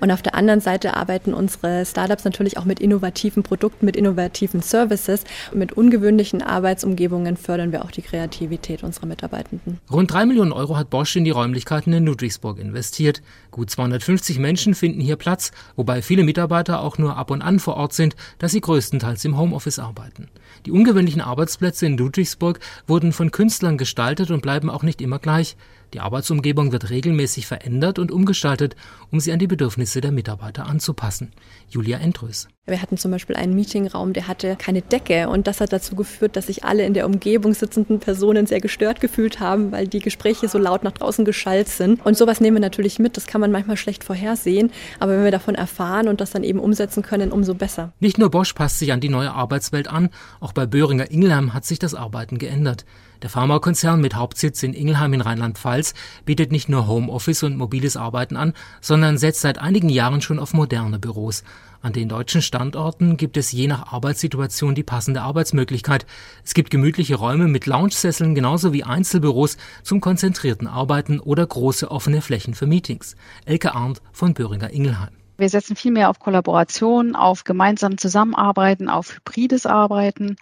Und 0.00 0.10
auf 0.10 0.20
der 0.20 0.34
anderen 0.34 0.60
Seite 0.60 0.94
arbeiten 0.94 1.32
unsere 1.32 1.86
Startups 1.86 2.24
natürlich 2.24 2.58
auch 2.58 2.66
mit 2.66 2.80
innovativen 2.80 3.42
Produkten, 3.42 3.86
mit 3.86 3.96
innovativen 3.96 4.60
Services. 4.60 5.24
Und 5.52 5.60
mit 5.60 5.72
ungewöhnlichen 5.72 6.42
Arbeitsumgebungen 6.42 7.38
fördern 7.38 7.72
wir 7.72 7.84
auch 7.84 7.92
die 7.92 8.02
Kreativität 8.02 8.82
unserer 8.82 9.06
Mitarbeitenden. 9.06 9.78
Rund 9.90 10.12
drei 10.12 10.26
Millionen 10.26 10.52
Euro 10.52 10.76
hat 10.76 10.90
Bosch 10.90 11.16
in 11.16 11.24
die 11.24 11.30
Räumlichkeiten 11.30 11.91
in 11.92 12.06
Ludwigsburg 12.06 12.58
investiert. 12.58 13.22
Gut 13.50 13.70
250 13.70 14.38
Menschen 14.38 14.74
finden 14.74 15.00
hier 15.00 15.16
Platz, 15.16 15.52
wobei 15.76 16.02
viele 16.02 16.24
Mitarbeiter 16.24 16.80
auch 16.80 16.98
nur 16.98 17.16
ab 17.16 17.30
und 17.30 17.42
an 17.42 17.58
vor 17.58 17.76
Ort 17.76 17.92
sind, 17.92 18.16
da 18.38 18.48
sie 18.48 18.60
größtenteils 18.60 19.24
im 19.24 19.38
Homeoffice 19.38 19.78
arbeiten. 19.78 20.28
Die 20.66 20.70
ungewöhnlichen 20.70 21.20
Arbeitsplätze 21.20 21.86
in 21.86 21.96
Ludwigsburg 21.96 22.60
wurden 22.86 23.12
von 23.12 23.30
Künstlern 23.30 23.78
gestaltet 23.78 24.30
und 24.30 24.42
bleiben 24.42 24.70
auch 24.70 24.82
nicht 24.82 25.00
immer 25.00 25.18
gleich. 25.18 25.56
Die 25.94 26.00
Arbeitsumgebung 26.00 26.72
wird 26.72 26.88
regelmäßig 26.88 27.46
verändert 27.46 27.98
und 27.98 28.10
umgestaltet, 28.10 28.76
um 29.10 29.20
sie 29.20 29.30
an 29.30 29.38
die 29.38 29.46
Bedürfnisse 29.46 30.00
der 30.00 30.10
Mitarbeiter 30.10 30.66
anzupassen. 30.66 31.32
Julia 31.68 31.98
Entrös. 31.98 32.48
Wir 32.64 32.80
hatten 32.80 32.96
zum 32.96 33.10
Beispiel 33.10 33.36
einen 33.36 33.54
Meetingraum, 33.54 34.12
der 34.12 34.28
hatte 34.28 34.56
keine 34.56 34.82
Decke 34.82 35.28
und 35.28 35.48
das 35.48 35.60
hat 35.60 35.72
dazu 35.72 35.96
geführt, 35.96 36.36
dass 36.36 36.46
sich 36.46 36.64
alle 36.64 36.86
in 36.86 36.94
der 36.94 37.06
Umgebung 37.06 37.52
sitzenden 37.54 37.98
Personen 37.98 38.46
sehr 38.46 38.60
gestört 38.60 39.00
gefühlt 39.00 39.40
haben, 39.40 39.72
weil 39.72 39.88
die 39.88 39.98
Gespräche 39.98 40.48
so 40.48 40.58
laut 40.58 40.84
nach 40.84 40.92
draußen 40.92 41.24
geschallt 41.24 41.68
sind. 41.68 42.06
Und 42.06 42.16
sowas 42.16 42.40
nehmen 42.40 42.56
wir 42.56 42.60
natürlich 42.60 42.98
mit. 42.98 43.16
Das 43.16 43.26
kann 43.26 43.40
man 43.40 43.50
manchmal 43.50 43.76
schlecht 43.76 44.04
vorhersehen, 44.04 44.70
aber 45.00 45.16
wenn 45.16 45.24
wir 45.24 45.32
davon 45.32 45.56
erfahren 45.56 46.08
und 46.08 46.20
das 46.20 46.30
dann 46.30 46.44
eben 46.44 46.60
umsetzen 46.60 47.02
können, 47.02 47.32
umso 47.32 47.54
besser. 47.54 47.92
Nicht 48.00 48.16
nur 48.16 48.30
Bosch 48.30 48.52
passt 48.54 48.78
sich 48.78 48.92
an 48.92 49.00
die 49.00 49.08
neue 49.08 49.32
Arbeitswelt 49.32 49.88
an, 49.88 50.10
auch 50.40 50.52
bei 50.52 50.64
Böhringer 50.64 51.10
Ingelheim 51.10 51.52
hat 51.52 51.66
sich 51.66 51.80
das 51.80 51.94
Arbeiten 51.94 52.38
geändert. 52.38 52.86
Der 53.22 53.30
Pharmakonzern 53.30 54.00
mit 54.00 54.16
Hauptsitz 54.16 54.64
in 54.64 54.74
Ingelheim 54.74 55.12
in 55.12 55.20
Rheinland-Pfalz 55.20 55.94
bietet 56.24 56.50
nicht 56.50 56.68
nur 56.68 56.88
Homeoffice 56.88 57.44
und 57.44 57.56
mobiles 57.56 57.96
Arbeiten 57.96 58.36
an, 58.36 58.52
sondern 58.80 59.16
setzt 59.16 59.42
seit 59.42 59.58
einigen 59.58 59.88
Jahren 59.88 60.20
schon 60.20 60.40
auf 60.40 60.54
moderne 60.54 60.98
Büros. 60.98 61.44
An 61.82 61.92
den 61.92 62.08
deutschen 62.08 62.42
Standorten 62.42 63.16
gibt 63.16 63.36
es 63.36 63.52
je 63.52 63.68
nach 63.68 63.92
Arbeitssituation 63.92 64.74
die 64.74 64.82
passende 64.82 65.22
Arbeitsmöglichkeit. 65.22 66.04
Es 66.44 66.52
gibt 66.52 66.70
gemütliche 66.70 67.14
Räume 67.14 67.46
mit 67.46 67.66
Lounge-Sesseln 67.66 68.34
genauso 68.34 68.72
wie 68.72 68.82
Einzelbüros 68.82 69.56
zum 69.84 70.00
konzentrierten 70.00 70.66
Arbeiten 70.66 71.20
oder 71.20 71.46
große 71.46 71.92
offene 71.92 72.22
Flächen 72.22 72.54
für 72.54 72.66
Meetings. 72.66 73.14
Elke 73.44 73.76
Arndt 73.76 74.02
von 74.12 74.34
Böhringer 74.34 74.72
Ingelheim. 74.72 75.10
Wir 75.38 75.48
setzen 75.48 75.76
viel 75.76 75.92
mehr 75.92 76.10
auf 76.10 76.18
Kollaboration, 76.18 77.14
auf 77.14 77.44
gemeinsam 77.44 77.98
Zusammenarbeiten, 77.98 78.88
auf 78.88 79.14
hybrides 79.14 79.64
Arbeiten 79.64 80.36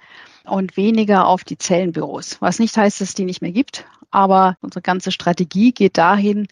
und 0.44 0.76
weniger 0.76 1.26
auf 1.26 1.44
die 1.44 1.58
Zellenbüros. 1.58 2.36
Was 2.40 2.58
nicht 2.58 2.76
heißt, 2.76 3.00
dass 3.00 3.08
es 3.08 3.14
die 3.14 3.24
nicht 3.24 3.42
mehr 3.42 3.52
gibt, 3.52 3.84
aber 4.10 4.56
unsere 4.60 4.82
ganze 4.82 5.12
Strategie 5.12 5.72
geht 5.72 5.98
dahin, 5.98 6.48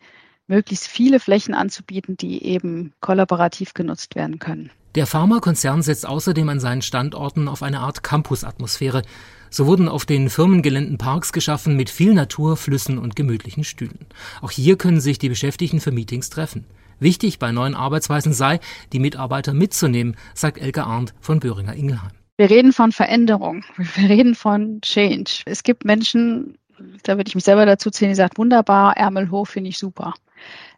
möglichst 0.46 0.86
viele 0.88 1.20
Flächen 1.20 1.54
anzubieten, 1.54 2.16
die 2.16 2.44
eben 2.44 2.92
kollaborativ 3.00 3.74
genutzt 3.74 4.14
werden 4.14 4.38
können. 4.38 4.70
Der 4.94 5.06
Pharmakonzern 5.06 5.82
setzt 5.82 6.06
außerdem 6.06 6.48
an 6.48 6.60
seinen 6.60 6.82
Standorten 6.82 7.46
auf 7.46 7.62
eine 7.62 7.80
Art 7.80 8.02
Campus-Atmosphäre. 8.02 9.02
So 9.50 9.66
wurden 9.66 9.88
auf 9.88 10.06
den 10.06 10.30
Firmengeländen 10.30 10.98
Parks 10.98 11.32
geschaffen 11.32 11.76
mit 11.76 11.90
viel 11.90 12.14
Natur, 12.14 12.56
Flüssen 12.56 12.98
und 12.98 13.14
gemütlichen 13.14 13.64
Stühlen. 13.64 14.06
Auch 14.40 14.50
hier 14.50 14.76
können 14.76 15.00
sich 15.00 15.18
die 15.18 15.28
Beschäftigten 15.28 15.80
für 15.80 15.92
Meetings 15.92 16.30
treffen. 16.30 16.64
Wichtig 17.00 17.38
bei 17.38 17.52
neuen 17.52 17.74
Arbeitsweisen 17.74 18.32
sei, 18.32 18.60
die 18.92 18.98
Mitarbeiter 18.98 19.54
mitzunehmen, 19.54 20.16
sagt 20.34 20.58
Elke 20.58 20.84
Arndt 20.84 21.14
von 21.20 21.38
Böhringer 21.38 21.74
Ingelheim. 21.74 22.10
Wir 22.38 22.50
reden 22.50 22.72
von 22.72 22.92
Veränderung, 22.92 23.64
wir 23.76 24.08
reden 24.08 24.36
von 24.36 24.80
Change. 24.80 25.42
Es 25.44 25.64
gibt 25.64 25.84
Menschen, 25.84 26.56
da 27.02 27.16
würde 27.16 27.28
ich 27.28 27.34
mich 27.34 27.42
selber 27.42 27.66
dazu 27.66 27.90
zählen, 27.90 28.12
die 28.12 28.14
sagen, 28.14 28.36
wunderbar, 28.36 28.96
Ärmel 28.96 29.32
hoch, 29.32 29.48
finde 29.48 29.70
ich 29.70 29.78
super. 29.78 30.14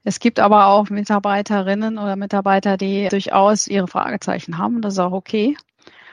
Es 0.02 0.21
gibt 0.21 0.40
aber 0.40 0.69
auch 0.69 0.88
Mitarbeiterinnen 0.88 1.99
oder 1.99 2.17
Mitarbeiter, 2.17 2.79
die 2.79 3.09
durchaus 3.11 3.67
ihre 3.67 3.88
Fragezeichen 3.88 4.57
haben. 4.57 4.81
Das 4.81 4.95
ist 4.95 5.00
auch 5.00 5.12
okay. 5.12 5.55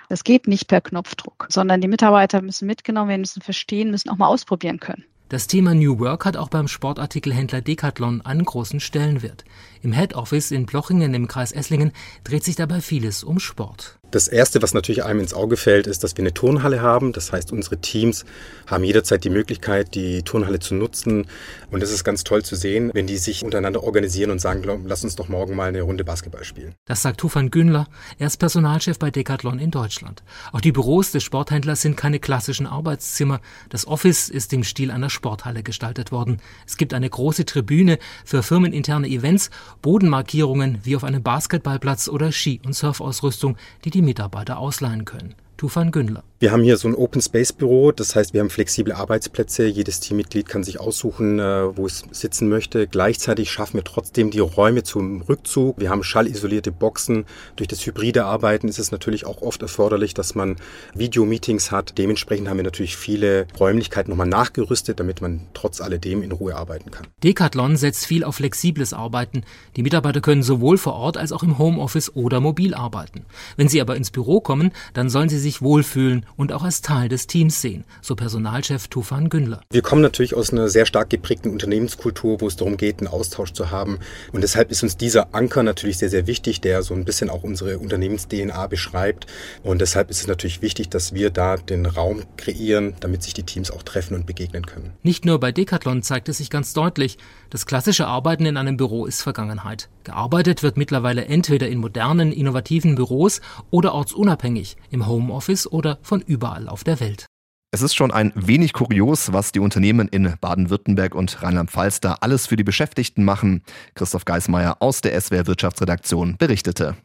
Das 0.09 0.25
geht 0.25 0.47
nicht 0.47 0.67
per 0.67 0.81
Knopfdruck, 0.81 1.47
sondern 1.49 1.79
die 1.79 1.87
Mitarbeiter 1.87 2.41
müssen 2.41 2.65
mitgenommen 2.65 3.07
werden, 3.07 3.21
müssen 3.21 3.41
verstehen, 3.41 3.89
müssen 3.89 4.09
auch 4.09 4.17
mal 4.17 4.27
ausprobieren 4.27 4.81
können. 4.81 5.05
Das 5.29 5.47
Thema 5.47 5.73
New 5.73 5.99
Work 5.99 6.25
hat 6.25 6.35
auch 6.35 6.49
beim 6.49 6.67
Sportartikelhändler 6.67 7.61
Decathlon 7.61 8.21
einen 8.21 8.43
großen 8.43 8.81
Stellenwert. 8.81 9.45
Im 9.81 9.93
Head 9.93 10.13
Office 10.15 10.51
in 10.51 10.65
Plochingen 10.65 11.13
im 11.13 11.27
Kreis 11.27 11.53
Esslingen 11.53 11.91
dreht 12.23 12.43
sich 12.43 12.55
dabei 12.55 12.81
vieles 12.81 13.23
um 13.23 13.39
Sport. 13.39 13.99
Das 14.09 14.29
Erste, 14.29 14.61
was 14.61 14.73
natürlich 14.73 15.03
einem 15.03 15.19
ins 15.19 15.33
Auge 15.33 15.57
fällt, 15.57 15.85
ist, 15.85 16.01
dass 16.01 16.15
wir 16.15 16.23
eine 16.23 16.33
Turnhalle 16.33 16.81
haben. 16.81 17.11
Das 17.11 17.33
heißt, 17.33 17.51
unsere 17.51 17.77
Teams 17.77 18.23
haben 18.65 18.85
jederzeit 18.85 19.25
die 19.25 19.29
Möglichkeit, 19.29 19.95
die 19.95 20.23
Turnhalle 20.23 20.59
zu 20.59 20.75
nutzen. 20.75 21.27
Und 21.71 21.83
es 21.83 21.91
ist 21.91 22.05
ganz 22.05 22.23
toll 22.23 22.41
zu 22.41 22.55
sehen, 22.55 22.89
wenn 22.93 23.05
die 23.05 23.17
sich 23.17 23.43
untereinander 23.43 23.83
organisieren 23.83 24.31
und 24.31 24.39
sagen, 24.39 24.63
lass 24.85 25.03
uns 25.03 25.17
doch 25.17 25.27
morgen 25.27 25.57
mal 25.57 25.67
eine 25.67 25.81
Runde 25.81 26.05
Basketball 26.05 26.45
spielen. 26.45 26.73
Das 26.85 27.01
sagt 27.01 27.19
Tufan 27.19 27.51
Günler. 27.51 27.87
Er 28.17 28.27
ist 28.27 28.37
Personalchef 28.37 28.97
bei 28.97 29.11
Decathlon 29.11 29.59
in 29.59 29.71
Deutschland. 29.71 30.23
Auch 30.53 30.61
die 30.61 30.71
Büros 30.71 31.11
des 31.11 31.23
Sporthändlers 31.23 31.81
sind 31.81 31.97
keine 31.97 32.19
klassischen 32.19 32.65
Arbeitszimmer. 32.65 33.41
Das 33.67 33.85
Office 33.87 34.29
ist 34.29 34.53
im 34.53 34.63
Stil 34.63 34.89
einer 34.89 35.09
Sporthalle 35.09 35.63
gestaltet 35.63 36.13
worden. 36.13 36.39
Es 36.65 36.77
gibt 36.77 36.93
eine 36.93 37.09
große 37.09 37.43
Tribüne 37.43 37.99
für 38.23 38.41
firmeninterne 38.41 39.09
Events, 39.09 39.49
Bodenmarkierungen 39.81 40.79
wie 40.83 40.95
auf 40.95 41.03
einem 41.03 41.23
Basketballplatz 41.23 42.07
oder 42.07 42.31
Ski- 42.31 42.61
und 42.65 42.73
Surfausrüstung, 42.73 43.57
die 43.83 43.89
die 43.89 43.96
Mitarbeiter 44.01 44.59
ausleihen 44.59 45.05
können. 45.05 45.35
Tufan 45.57 45.91
Gündler. 45.91 46.23
Wir 46.39 46.51
haben 46.51 46.61
hier 46.61 46.77
so 46.77 46.87
ein 46.87 46.93
Open 46.93 47.19
Space 47.19 47.51
Büro, 47.51 47.91
das 47.91 48.15
heißt, 48.15 48.31
wir 48.31 48.41
haben 48.41 48.51
flexible 48.51 48.93
Arbeitsplätze. 48.93 49.65
Jedes 49.65 49.99
Teammitglied 49.99 50.47
kann 50.47 50.63
sich 50.63 50.79
aussuchen, 50.79 51.39
äh, 51.39 51.75
wo 51.75 51.87
es 51.87 52.03
sitzen 52.11 52.47
möchte. 52.47 52.85
Gleichzeitig 52.85 53.49
schaffen 53.49 53.77
wir 53.77 53.83
trotzdem 53.83 54.29
die 54.29 54.37
Räume 54.37 54.83
zum 54.83 55.23
Rückzug. 55.23 55.79
Wir 55.79 55.89
haben 55.89 56.03
schallisolierte 56.03 56.71
Boxen. 56.71 57.25
Durch 57.55 57.67
das 57.67 57.83
hybride 57.83 58.25
Arbeiten 58.25 58.67
ist 58.67 58.77
es 58.77 58.91
natürlich 58.91 59.25
auch 59.25 59.41
oft 59.41 59.63
erforderlich, 59.63 60.13
dass 60.13 60.35
man 60.35 60.57
Videomeetings 60.93 61.71
hat. 61.71 61.97
Dementsprechend 61.97 62.49
haben 62.49 62.57
wir 62.57 62.63
natürlich 62.63 62.97
viele 62.97 63.47
Räumlichkeiten 63.59 64.11
nochmal 64.11 64.27
nachgerüstet, 64.27 64.99
damit 64.99 65.21
man 65.21 65.47
trotz 65.55 65.81
alledem 65.81 66.21
in 66.21 66.31
Ruhe 66.31 66.55
arbeiten 66.55 66.91
kann. 66.91 67.07
Decathlon 67.23 67.77
setzt 67.77 68.05
viel 68.05 68.23
auf 68.23 68.35
flexibles 68.35 68.93
Arbeiten. 68.93 69.41
Die 69.75 69.81
Mitarbeiter 69.81 70.21
können 70.21 70.43
sowohl 70.43 70.77
vor 70.77 70.93
Ort 70.93 71.17
als 71.17 71.31
auch 71.31 71.41
im 71.41 71.57
Homeoffice 71.57 72.15
oder 72.15 72.41
mobil 72.41 72.75
arbeiten. 72.75 73.25
Wenn 73.55 73.69
sie 73.69 73.81
aber 73.81 73.95
ins 73.95 74.11
Büro 74.11 74.39
kommen, 74.39 74.71
dann 74.93 75.09
sollen 75.09 75.29
sie 75.29 75.39
sich 75.39 75.46
wohlfühlen 75.61 76.25
und 76.35 76.51
auch 76.51 76.63
als 76.63 76.81
Teil 76.81 77.09
des 77.09 77.27
Teams 77.27 77.61
sehen, 77.61 77.83
so 78.01 78.15
Personalchef 78.15 78.87
Tufan 78.87 79.29
Gündler. 79.29 79.61
Wir 79.71 79.81
kommen 79.81 80.01
natürlich 80.01 80.35
aus 80.35 80.51
einer 80.51 80.69
sehr 80.69 80.85
stark 80.85 81.09
geprägten 81.09 81.49
Unternehmenskultur, 81.49 82.41
wo 82.41 82.47
es 82.47 82.55
darum 82.55 82.77
geht, 82.77 82.99
einen 82.99 83.07
Austausch 83.07 83.53
zu 83.53 83.71
haben. 83.71 83.99
Und 84.31 84.41
deshalb 84.41 84.71
ist 84.71 84.83
uns 84.83 84.97
dieser 84.97 85.33
Anker 85.33 85.63
natürlich 85.63 85.97
sehr, 85.97 86.09
sehr 86.09 86.27
wichtig, 86.27 86.61
der 86.61 86.83
so 86.83 86.93
ein 86.93 87.05
bisschen 87.05 87.29
auch 87.29 87.43
unsere 87.43 87.79
Unternehmens-DNA 87.79 88.67
beschreibt. 88.67 89.27
Und 89.63 89.81
deshalb 89.81 90.09
ist 90.09 90.21
es 90.21 90.27
natürlich 90.27 90.61
wichtig, 90.61 90.89
dass 90.89 91.13
wir 91.13 91.29
da 91.29 91.57
den 91.57 91.85
Raum 91.85 92.23
kreieren, 92.35 92.95
damit 92.99 93.23
sich 93.23 93.33
die 93.33 93.43
Teams 93.43 93.71
auch 93.71 93.83
treffen 93.83 94.15
und 94.15 94.25
begegnen 94.25 94.65
können. 94.65 94.91
Nicht 95.03 95.25
nur 95.25 95.39
bei 95.39 95.51
Decathlon 95.51 96.03
zeigt 96.03 96.29
es 96.29 96.37
sich 96.37 96.49
ganz 96.49 96.73
deutlich, 96.73 97.17
das 97.49 97.65
klassische 97.65 98.07
Arbeiten 98.07 98.45
in 98.45 98.57
einem 98.57 98.77
Büro 98.77 99.05
ist 99.05 99.21
Vergangenheit. 99.21 99.89
Gearbeitet 100.03 100.63
wird 100.63 100.77
mittlerweile 100.77 101.25
entweder 101.25 101.67
in 101.67 101.79
modernen, 101.79 102.31
innovativen 102.31 102.95
Büros 102.95 103.41
oder 103.71 103.93
ortsunabhängig, 103.93 104.77
im 104.89 105.07
Homeoffice 105.07 105.36
oder 105.71 105.99
von 106.01 106.21
überall 106.21 106.67
auf 106.67 106.83
der 106.83 106.99
Welt. 106.99 107.27
Es 107.71 107.81
ist 107.81 107.95
schon 107.95 108.11
ein 108.11 108.31
wenig 108.33 108.71
kurios, 108.71 109.33
was 109.33 109.51
die 109.51 109.59
Unternehmen 109.59 110.07
in 110.07 110.33
Baden-Württemberg 110.39 111.13
und 111.13 111.43
Rheinland-Pfalz 111.43 111.99
da 111.99 112.13
alles 112.21 112.47
für 112.47 112.55
die 112.55 112.63
Beschäftigten 112.63 113.25
machen. 113.25 113.61
Christoph 113.93 114.23
Geismeier 114.23 114.77
aus 114.79 115.01
der 115.01 115.19
SWR 115.19 115.47
Wirtschaftsredaktion 115.47 116.37
berichtete. 116.37 116.95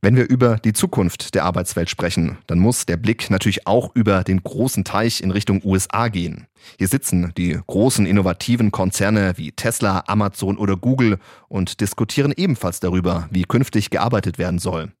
Wenn 0.00 0.14
wir 0.14 0.28
über 0.28 0.56
die 0.56 0.72
Zukunft 0.72 1.34
der 1.34 1.44
Arbeitswelt 1.44 1.90
sprechen, 1.90 2.38
dann 2.46 2.60
muss 2.60 2.86
der 2.86 2.96
Blick 2.96 3.30
natürlich 3.30 3.66
auch 3.66 3.94
über 3.96 4.22
den 4.22 4.42
großen 4.42 4.84
Teich 4.84 5.20
in 5.20 5.32
Richtung 5.32 5.60
USA 5.64 6.06
gehen. 6.06 6.46
Hier 6.78 6.86
sitzen 6.86 7.32
die 7.36 7.58
großen 7.66 8.06
innovativen 8.06 8.70
Konzerne 8.70 9.34
wie 9.36 9.50
Tesla, 9.50 10.04
Amazon 10.06 10.56
oder 10.56 10.76
Google 10.76 11.18
und 11.48 11.80
diskutieren 11.80 12.32
ebenfalls 12.36 12.78
darüber, 12.78 13.28
wie 13.32 13.42
künftig 13.42 13.90
gearbeitet 13.90 14.38
werden 14.38 14.60
soll. 14.60 14.92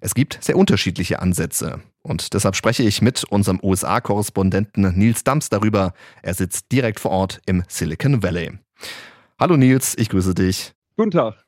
Es 0.00 0.14
gibt 0.14 0.38
sehr 0.42 0.56
unterschiedliche 0.56 1.20
Ansätze. 1.20 1.80
Und 2.02 2.34
deshalb 2.34 2.54
spreche 2.54 2.82
ich 2.82 3.02
mit 3.02 3.24
unserem 3.24 3.58
USA-Korrespondenten 3.62 4.96
Nils 4.96 5.24
Dams 5.24 5.48
darüber. 5.48 5.92
Er 6.22 6.34
sitzt 6.34 6.70
direkt 6.70 7.00
vor 7.00 7.10
Ort 7.10 7.40
im 7.46 7.64
Silicon 7.68 8.22
Valley. 8.22 8.52
Hallo 9.38 9.56
Nils, 9.56 9.96
ich 9.98 10.08
grüße 10.08 10.34
dich. 10.34 10.72
Guten 10.96 11.10
Tag. 11.10 11.44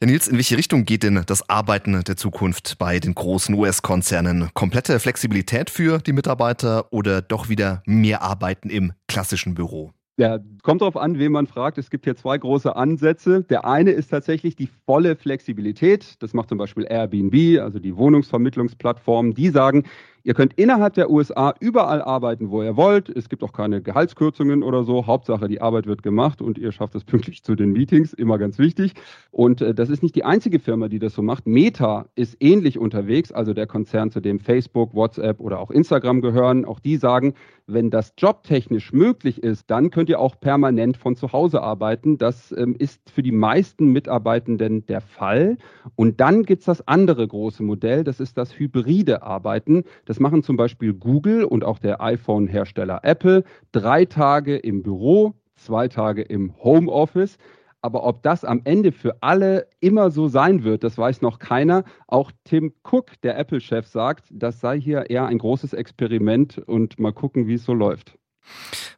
Ja, 0.00 0.06
Nils, 0.06 0.26
in 0.26 0.36
welche 0.36 0.56
Richtung 0.56 0.84
geht 0.84 1.04
denn 1.04 1.22
das 1.26 1.48
Arbeiten 1.48 2.02
der 2.02 2.16
Zukunft 2.16 2.78
bei 2.78 2.98
den 2.98 3.14
großen 3.14 3.54
US-Konzernen? 3.54 4.50
Komplette 4.54 4.98
Flexibilität 4.98 5.70
für 5.70 5.98
die 5.98 6.12
Mitarbeiter 6.12 6.92
oder 6.92 7.22
doch 7.22 7.48
wieder 7.48 7.82
mehr 7.86 8.22
Arbeiten 8.22 8.70
im 8.70 8.94
klassischen 9.06 9.54
Büro? 9.54 9.92
Ja, 10.18 10.38
kommt 10.62 10.82
darauf 10.82 10.98
an, 10.98 11.18
wen 11.18 11.32
man 11.32 11.46
fragt. 11.46 11.78
Es 11.78 11.88
gibt 11.88 12.04
hier 12.04 12.14
zwei 12.14 12.36
große 12.36 12.76
Ansätze. 12.76 13.44
Der 13.44 13.64
eine 13.64 13.92
ist 13.92 14.08
tatsächlich 14.08 14.54
die 14.56 14.68
volle 14.84 15.16
Flexibilität. 15.16 16.22
Das 16.22 16.34
macht 16.34 16.50
zum 16.50 16.58
Beispiel 16.58 16.86
Airbnb, 16.88 17.60
also 17.60 17.78
die 17.78 17.96
Wohnungsvermittlungsplattform. 17.96 19.32
Die 19.32 19.48
sagen, 19.48 19.84
Ihr 20.24 20.34
könnt 20.34 20.54
innerhalb 20.54 20.94
der 20.94 21.10
USA 21.10 21.54
überall 21.58 22.00
arbeiten, 22.00 22.50
wo 22.50 22.62
ihr 22.62 22.76
wollt. 22.76 23.08
Es 23.08 23.28
gibt 23.28 23.42
auch 23.42 23.52
keine 23.52 23.82
Gehaltskürzungen 23.82 24.62
oder 24.62 24.84
so. 24.84 25.06
Hauptsache, 25.06 25.48
die 25.48 25.60
Arbeit 25.60 25.86
wird 25.86 26.02
gemacht 26.02 26.40
und 26.40 26.58
ihr 26.58 26.70
schafft 26.70 26.94
es 26.94 27.04
pünktlich 27.04 27.42
zu 27.42 27.54
den 27.56 27.72
Meetings. 27.72 28.12
Immer 28.12 28.38
ganz 28.38 28.58
wichtig. 28.58 28.94
Und 29.30 29.60
äh, 29.60 29.74
das 29.74 29.90
ist 29.90 30.02
nicht 30.02 30.14
die 30.14 30.24
einzige 30.24 30.60
Firma, 30.60 30.88
die 30.88 30.98
das 30.98 31.14
so 31.14 31.22
macht. 31.22 31.46
Meta 31.46 32.06
ist 32.14 32.36
ähnlich 32.40 32.78
unterwegs, 32.78 33.32
also 33.32 33.52
der 33.52 33.66
Konzern, 33.66 34.10
zu 34.10 34.20
dem 34.20 34.38
Facebook, 34.38 34.94
WhatsApp 34.94 35.40
oder 35.40 35.58
auch 35.58 35.70
Instagram 35.70 36.20
gehören. 36.20 36.64
Auch 36.64 36.80
die 36.80 36.96
sagen, 36.96 37.34
wenn 37.66 37.90
das 37.90 38.12
jobtechnisch 38.18 38.92
möglich 38.92 39.42
ist, 39.42 39.70
dann 39.70 39.90
könnt 39.90 40.08
ihr 40.08 40.20
auch 40.20 40.38
permanent 40.38 40.96
von 40.96 41.16
zu 41.16 41.32
Hause 41.32 41.62
arbeiten. 41.62 42.18
Das 42.18 42.52
ähm, 42.56 42.74
ist 42.78 43.10
für 43.10 43.22
die 43.22 43.32
meisten 43.32 43.86
Mitarbeitenden 43.88 44.86
der 44.86 45.00
Fall. 45.00 45.58
Und 45.96 46.20
dann 46.20 46.42
gibt 46.44 46.60
es 46.60 46.66
das 46.66 46.86
andere 46.86 47.26
große 47.26 47.62
Modell, 47.62 48.04
das 48.04 48.20
ist 48.20 48.36
das 48.36 48.58
hybride 48.58 49.22
Arbeiten. 49.22 49.84
Das 50.04 50.11
machen 50.20 50.42
zum 50.42 50.56
Beispiel 50.56 50.94
Google 50.94 51.44
und 51.44 51.64
auch 51.64 51.78
der 51.78 52.00
iPhone-Hersteller 52.00 53.00
Apple. 53.02 53.44
Drei 53.72 54.04
Tage 54.04 54.56
im 54.56 54.82
Büro, 54.82 55.34
zwei 55.56 55.88
Tage 55.88 56.22
im 56.22 56.54
Homeoffice. 56.62 57.38
Aber 57.80 58.04
ob 58.04 58.22
das 58.22 58.44
am 58.44 58.60
Ende 58.64 58.92
für 58.92 59.16
alle 59.22 59.66
immer 59.80 60.10
so 60.10 60.28
sein 60.28 60.62
wird, 60.62 60.84
das 60.84 60.96
weiß 60.96 61.20
noch 61.20 61.40
keiner. 61.40 61.82
Auch 62.06 62.30
Tim 62.44 62.72
Cook, 62.84 63.20
der 63.22 63.36
Apple-Chef, 63.38 63.86
sagt, 63.86 64.26
das 64.30 64.60
sei 64.60 64.80
hier 64.80 65.10
eher 65.10 65.26
ein 65.26 65.38
großes 65.38 65.72
Experiment 65.72 66.58
und 66.58 67.00
mal 67.00 67.12
gucken, 67.12 67.48
wie 67.48 67.54
es 67.54 67.64
so 67.64 67.74
läuft. 67.74 68.16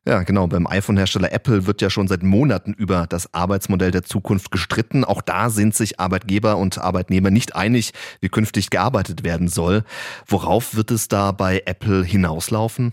Ja, 0.06 0.22
genau. 0.22 0.46
Beim 0.46 0.66
iPhone-Hersteller 0.66 1.32
Apple 1.32 1.66
wird 1.66 1.80
ja 1.80 1.90
schon 1.90 2.08
seit 2.08 2.22
Monaten 2.22 2.74
über 2.74 3.06
das 3.08 3.32
Arbeitsmodell 3.32 3.90
der 3.90 4.02
Zukunft 4.02 4.50
gestritten. 4.50 5.04
Auch 5.04 5.22
da 5.22 5.50
sind 5.50 5.74
sich 5.74 5.98
Arbeitgeber 6.00 6.58
und 6.58 6.78
Arbeitnehmer 6.78 7.30
nicht 7.30 7.56
einig, 7.56 7.92
wie 8.20 8.28
künftig 8.28 8.70
gearbeitet 8.70 9.24
werden 9.24 9.48
soll. 9.48 9.84
Worauf 10.26 10.74
wird 10.76 10.90
es 10.90 11.08
da 11.08 11.32
bei 11.32 11.62
Apple 11.64 12.04
hinauslaufen? 12.04 12.92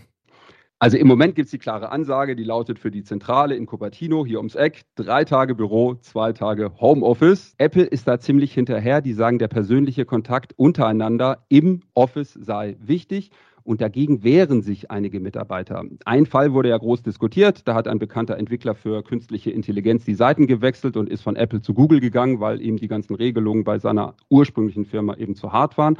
Also 0.82 0.96
im 0.96 1.06
Moment 1.06 1.36
gibt 1.36 1.46
es 1.46 1.52
die 1.52 1.58
klare 1.58 1.92
Ansage, 1.92 2.34
die 2.34 2.42
lautet 2.42 2.76
für 2.80 2.90
die 2.90 3.04
Zentrale 3.04 3.54
in 3.54 3.66
Cupertino 3.66 4.26
hier 4.26 4.38
ums 4.38 4.56
Eck, 4.56 4.82
drei 4.96 5.24
Tage 5.24 5.54
Büro, 5.54 5.94
zwei 6.00 6.32
Tage 6.32 6.72
Homeoffice. 6.80 7.54
Apple 7.58 7.84
ist 7.84 8.08
da 8.08 8.18
ziemlich 8.18 8.52
hinterher, 8.52 9.00
die 9.00 9.12
sagen, 9.12 9.38
der 9.38 9.46
persönliche 9.46 10.04
Kontakt 10.04 10.54
untereinander 10.56 11.44
im 11.48 11.82
Office 11.94 12.32
sei 12.32 12.76
wichtig. 12.80 13.30
Und 13.64 13.80
dagegen 13.80 14.24
wehren 14.24 14.62
sich 14.62 14.90
einige 14.90 15.20
Mitarbeiter. 15.20 15.84
Ein 16.04 16.26
Fall 16.26 16.52
wurde 16.52 16.70
ja 16.70 16.78
groß 16.78 17.02
diskutiert. 17.02 17.66
Da 17.68 17.74
hat 17.74 17.86
ein 17.86 17.98
bekannter 17.98 18.36
Entwickler 18.36 18.74
für 18.74 19.02
künstliche 19.02 19.50
Intelligenz 19.50 20.04
die 20.04 20.14
Seiten 20.14 20.46
gewechselt 20.46 20.96
und 20.96 21.08
ist 21.08 21.22
von 21.22 21.36
Apple 21.36 21.62
zu 21.62 21.72
Google 21.74 22.00
gegangen, 22.00 22.40
weil 22.40 22.60
ihm 22.60 22.76
die 22.76 22.88
ganzen 22.88 23.14
Regelungen 23.14 23.64
bei 23.64 23.78
seiner 23.78 24.14
ursprünglichen 24.28 24.84
Firma 24.84 25.14
eben 25.14 25.36
zu 25.36 25.52
hart 25.52 25.78
waren. 25.78 25.96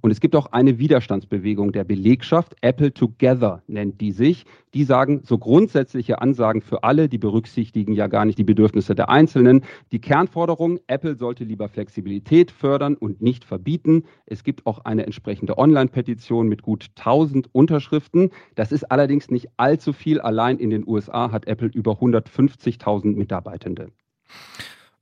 Und 0.00 0.12
es 0.12 0.20
gibt 0.20 0.36
auch 0.36 0.46
eine 0.52 0.78
Widerstandsbewegung 0.78 1.72
der 1.72 1.84
Belegschaft, 1.84 2.54
Apple 2.60 2.94
Together 2.94 3.62
nennt 3.66 4.00
die 4.00 4.12
sich. 4.12 4.46
Die 4.72 4.84
sagen 4.84 5.22
so 5.24 5.36
grundsätzliche 5.36 6.22
Ansagen 6.22 6.62
für 6.62 6.84
alle, 6.84 7.08
die 7.08 7.18
berücksichtigen 7.18 7.92
ja 7.92 8.06
gar 8.06 8.24
nicht 8.24 8.38
die 8.38 8.44
Bedürfnisse 8.44 8.94
der 8.94 9.08
Einzelnen. 9.08 9.64
Die 9.90 10.00
Kernforderung, 10.00 10.78
Apple 10.86 11.16
sollte 11.16 11.42
lieber 11.42 11.68
Flexibilität 11.68 12.52
fördern 12.52 12.94
und 12.94 13.20
nicht 13.20 13.44
verbieten. 13.44 14.04
Es 14.26 14.44
gibt 14.44 14.64
auch 14.64 14.84
eine 14.84 15.06
entsprechende 15.06 15.58
Online-Petition 15.58 16.48
mit 16.48 16.62
gut 16.62 16.86
1000 16.96 17.52
Unterschriften. 17.52 18.30
Das 18.54 18.70
ist 18.70 18.84
allerdings 18.84 19.28
nicht 19.28 19.48
allzu 19.56 19.92
viel. 19.92 20.20
Allein 20.20 20.58
in 20.58 20.70
den 20.70 20.86
USA 20.86 21.32
hat 21.32 21.46
Apple 21.48 21.68
über 21.74 21.94
150.000 21.94 23.16
Mitarbeitende. 23.16 23.88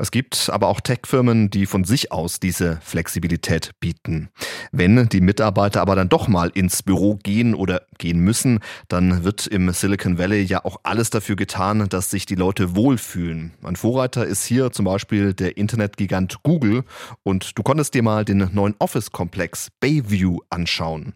Es 0.00 0.12
gibt 0.12 0.48
aber 0.52 0.68
auch 0.68 0.80
Tech-Firmen, 0.80 1.50
die 1.50 1.66
von 1.66 1.82
sich 1.82 2.12
aus 2.12 2.38
diese 2.38 2.78
Flexibilität 2.82 3.72
bieten. 3.80 4.30
Wenn 4.70 5.08
die 5.08 5.20
Mitarbeiter 5.20 5.80
aber 5.80 5.96
dann 5.96 6.08
doch 6.08 6.28
mal 6.28 6.50
ins 6.54 6.84
Büro 6.84 7.16
gehen 7.16 7.52
oder 7.52 7.82
gehen 7.98 8.20
müssen, 8.20 8.60
dann 8.86 9.24
wird 9.24 9.48
im 9.48 9.72
Silicon 9.72 10.16
Valley 10.16 10.42
ja 10.42 10.64
auch 10.64 10.76
alles 10.84 11.10
dafür 11.10 11.34
getan, 11.34 11.88
dass 11.88 12.10
sich 12.10 12.26
die 12.26 12.36
Leute 12.36 12.76
wohlfühlen. 12.76 13.54
Ein 13.64 13.74
Vorreiter 13.74 14.24
ist 14.24 14.44
hier 14.44 14.70
zum 14.70 14.84
Beispiel 14.84 15.34
der 15.34 15.56
Internetgigant 15.56 16.44
Google 16.44 16.84
und 17.24 17.58
du 17.58 17.64
konntest 17.64 17.94
dir 17.94 18.04
mal 18.04 18.24
den 18.24 18.50
neuen 18.52 18.76
Office-Komplex 18.78 19.70
Bayview 19.80 20.38
anschauen. 20.48 21.14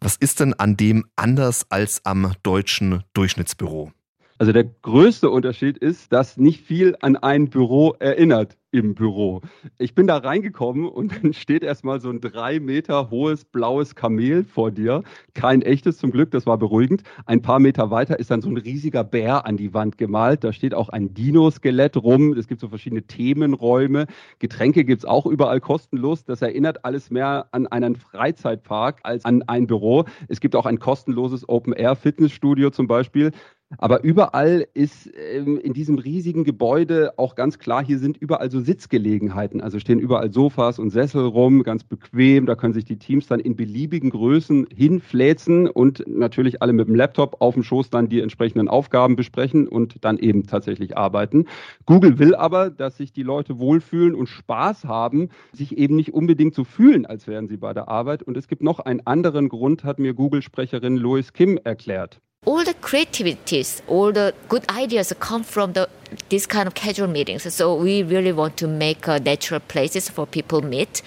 Was 0.00 0.16
ist 0.16 0.40
denn 0.40 0.52
an 0.52 0.76
dem 0.76 1.04
anders 1.14 1.66
als 1.70 2.04
am 2.04 2.32
deutschen 2.42 3.04
Durchschnittsbüro? 3.14 3.92
Also 4.38 4.52
der 4.52 4.64
größte 4.64 5.30
Unterschied 5.30 5.78
ist, 5.78 6.12
dass 6.12 6.36
nicht 6.36 6.60
viel 6.60 6.94
an 7.00 7.16
ein 7.16 7.48
Büro 7.48 7.94
erinnert 7.98 8.58
im 8.70 8.94
Büro. 8.94 9.40
Ich 9.78 9.94
bin 9.94 10.06
da 10.06 10.18
reingekommen 10.18 10.86
und 10.86 11.12
dann 11.22 11.32
steht 11.32 11.62
erstmal 11.62 12.00
so 12.00 12.10
ein 12.10 12.20
drei 12.20 12.60
Meter 12.60 13.10
hohes 13.10 13.46
blaues 13.46 13.94
Kamel 13.94 14.44
vor 14.44 14.70
dir. 14.70 15.02
Kein 15.32 15.62
echtes 15.62 15.96
zum 15.96 16.10
Glück, 16.10 16.30
das 16.32 16.44
war 16.44 16.58
beruhigend. 16.58 17.02
Ein 17.24 17.40
paar 17.40 17.58
Meter 17.58 17.90
weiter 17.90 18.18
ist 18.18 18.30
dann 18.30 18.42
so 18.42 18.50
ein 18.50 18.58
riesiger 18.58 19.04
Bär 19.04 19.46
an 19.46 19.56
die 19.56 19.72
Wand 19.72 19.96
gemalt. 19.96 20.44
Da 20.44 20.52
steht 20.52 20.74
auch 20.74 20.90
ein 20.90 21.14
Dino-Skelett 21.14 21.96
rum. 21.96 22.34
Es 22.34 22.46
gibt 22.48 22.60
so 22.60 22.68
verschiedene 22.68 23.04
Themenräume. 23.04 24.06
Getränke 24.40 24.84
gibt 24.84 25.02
es 25.02 25.04
auch 25.06 25.24
überall 25.24 25.60
kostenlos. 25.60 26.24
Das 26.24 26.42
erinnert 26.42 26.84
alles 26.84 27.10
mehr 27.10 27.46
an 27.52 27.66
einen 27.68 27.96
Freizeitpark 27.96 29.00
als 29.04 29.24
an 29.24 29.42
ein 29.46 29.66
Büro. 29.66 30.04
Es 30.28 30.40
gibt 30.40 30.54
auch 30.54 30.66
ein 30.66 30.78
kostenloses 30.78 31.48
Open-Air-Fitnessstudio 31.48 32.68
zum 32.68 32.86
Beispiel. 32.86 33.32
Aber 33.78 34.04
überall 34.04 34.68
ist 34.74 35.10
ähm, 35.16 35.58
in 35.58 35.72
diesem 35.72 35.98
riesigen 35.98 36.44
Gebäude 36.44 37.18
auch 37.18 37.34
ganz 37.34 37.58
klar, 37.58 37.84
hier 37.84 37.98
sind 37.98 38.16
überall 38.16 38.48
so 38.48 38.60
Sitzgelegenheiten. 38.60 39.60
Also 39.60 39.80
stehen 39.80 39.98
überall 39.98 40.32
Sofas 40.32 40.78
und 40.78 40.90
Sessel 40.90 41.24
rum, 41.24 41.64
ganz 41.64 41.82
bequem. 41.82 42.46
Da 42.46 42.54
können 42.54 42.74
sich 42.74 42.84
die 42.84 42.98
Teams 42.98 43.26
dann 43.26 43.40
in 43.40 43.56
beliebigen 43.56 44.10
Größen 44.10 44.68
hinfläzen 44.72 45.68
und 45.68 46.04
natürlich 46.06 46.62
alle 46.62 46.72
mit 46.72 46.86
dem 46.86 46.94
Laptop 46.94 47.40
auf 47.40 47.54
dem 47.54 47.64
Schoß 47.64 47.90
dann 47.90 48.08
die 48.08 48.20
entsprechenden 48.20 48.68
Aufgaben 48.68 49.16
besprechen 49.16 49.66
und 49.66 50.04
dann 50.04 50.18
eben 50.18 50.46
tatsächlich 50.46 50.96
arbeiten. 50.96 51.46
Google 51.86 52.20
will 52.20 52.36
aber, 52.36 52.70
dass 52.70 52.96
sich 52.96 53.12
die 53.12 53.24
Leute 53.24 53.58
wohlfühlen 53.58 54.14
und 54.14 54.28
Spaß 54.28 54.84
haben, 54.84 55.30
sich 55.52 55.76
eben 55.76 55.96
nicht 55.96 56.14
unbedingt 56.14 56.54
so 56.54 56.62
fühlen, 56.62 57.04
als 57.04 57.26
wären 57.26 57.48
sie 57.48 57.56
bei 57.56 57.74
der 57.74 57.88
Arbeit. 57.88 58.22
Und 58.22 58.36
es 58.36 58.46
gibt 58.46 58.62
noch 58.62 58.78
einen 58.78 59.04
anderen 59.06 59.48
Grund, 59.48 59.82
hat 59.82 59.98
mir 59.98 60.14
Google-Sprecherin 60.14 60.96
Lois 60.96 61.32
Kim 61.32 61.58
erklärt 61.64 62.20
all 62.46 62.64
the 62.64 62.74
creativities, 62.74 63.82
all 63.88 64.12
the 64.12 64.32
good 64.48 64.64
ideas 64.70 65.12
come 65.18 65.44
from 65.44 65.72
the 65.72 65.88
this 66.28 66.46
kind 66.46 66.66
of 66.66 66.74
casual 66.74 67.08
meetings. 67.08 67.42
So 67.54 67.74
we 67.74 68.02
really 68.04 68.32
want 68.32 68.56
to 68.58 68.68
make 68.68 69.08
uh, 69.08 69.18
natural 69.18 69.60
places 69.60 70.08
for 70.08 70.26
people 70.26 70.62
meet. 70.62 71.02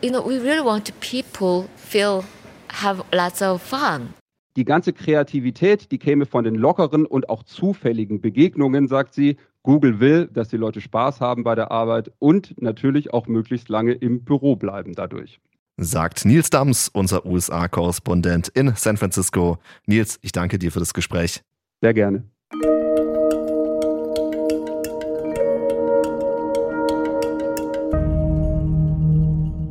You 0.00 0.10
know, 0.10 0.22
we 0.22 0.38
really 0.38 0.62
want 0.62 0.92
people 1.00 1.68
feel 1.76 2.24
have 2.68 3.02
lots 3.12 3.42
of 3.42 3.60
fun. 3.60 4.14
Die 4.56 4.64
ganze 4.64 4.92
Kreativität, 4.92 5.90
die 5.90 5.98
käme 5.98 6.26
von 6.26 6.44
den 6.44 6.54
lockeren 6.54 7.06
und 7.06 7.28
auch 7.28 7.42
zufälligen 7.42 8.20
Begegnungen, 8.20 8.86
sagt 8.86 9.14
sie. 9.14 9.36
Google 9.64 9.98
will, 9.98 10.28
dass 10.30 10.48
die 10.48 10.58
Leute 10.58 10.82
Spaß 10.82 11.20
haben 11.20 11.42
bei 11.42 11.54
der 11.54 11.70
Arbeit 11.70 12.12
und 12.18 12.54
natürlich 12.60 13.14
auch 13.14 13.26
möglichst 13.26 13.70
lange 13.70 13.92
im 13.92 14.22
Büro 14.22 14.56
bleiben 14.56 14.92
dadurch 14.94 15.40
sagt 15.76 16.24
Nils 16.24 16.50
Dams, 16.50 16.88
unser 16.88 17.26
USA-Korrespondent 17.26 18.48
in 18.48 18.74
San 18.76 18.96
Francisco. 18.96 19.58
Nils, 19.86 20.18
ich 20.22 20.32
danke 20.32 20.58
dir 20.58 20.72
für 20.72 20.80
das 20.80 20.94
Gespräch. 20.94 21.42
Sehr 21.80 21.94
gerne. 21.94 22.24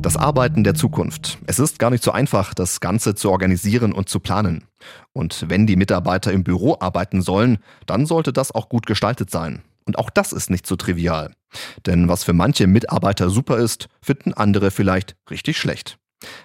Das 0.02 0.18
Arbeiten 0.18 0.64
der 0.64 0.74
Zukunft. 0.74 1.38
Es 1.46 1.58
ist 1.58 1.78
gar 1.78 1.88
nicht 1.88 2.04
so 2.04 2.12
einfach, 2.12 2.52
das 2.52 2.80
Ganze 2.80 3.14
zu 3.14 3.30
organisieren 3.30 3.94
und 3.94 4.10
zu 4.10 4.20
planen. 4.20 4.64
Und 5.14 5.46
wenn 5.48 5.66
die 5.66 5.76
Mitarbeiter 5.76 6.30
im 6.30 6.44
Büro 6.44 6.76
arbeiten 6.78 7.22
sollen, 7.22 7.56
dann 7.86 8.04
sollte 8.04 8.30
das 8.30 8.54
auch 8.54 8.68
gut 8.68 8.84
gestaltet 8.84 9.30
sein. 9.30 9.62
Und 9.86 9.98
auch 9.98 10.10
das 10.10 10.32
ist 10.32 10.50
nicht 10.50 10.66
so 10.66 10.76
trivial. 10.76 11.32
Denn 11.86 12.08
was 12.08 12.24
für 12.24 12.32
manche 12.32 12.66
Mitarbeiter 12.66 13.30
super 13.30 13.58
ist, 13.58 13.88
finden 14.02 14.32
andere 14.32 14.70
vielleicht 14.70 15.16
richtig 15.30 15.58
schlecht. 15.58 15.98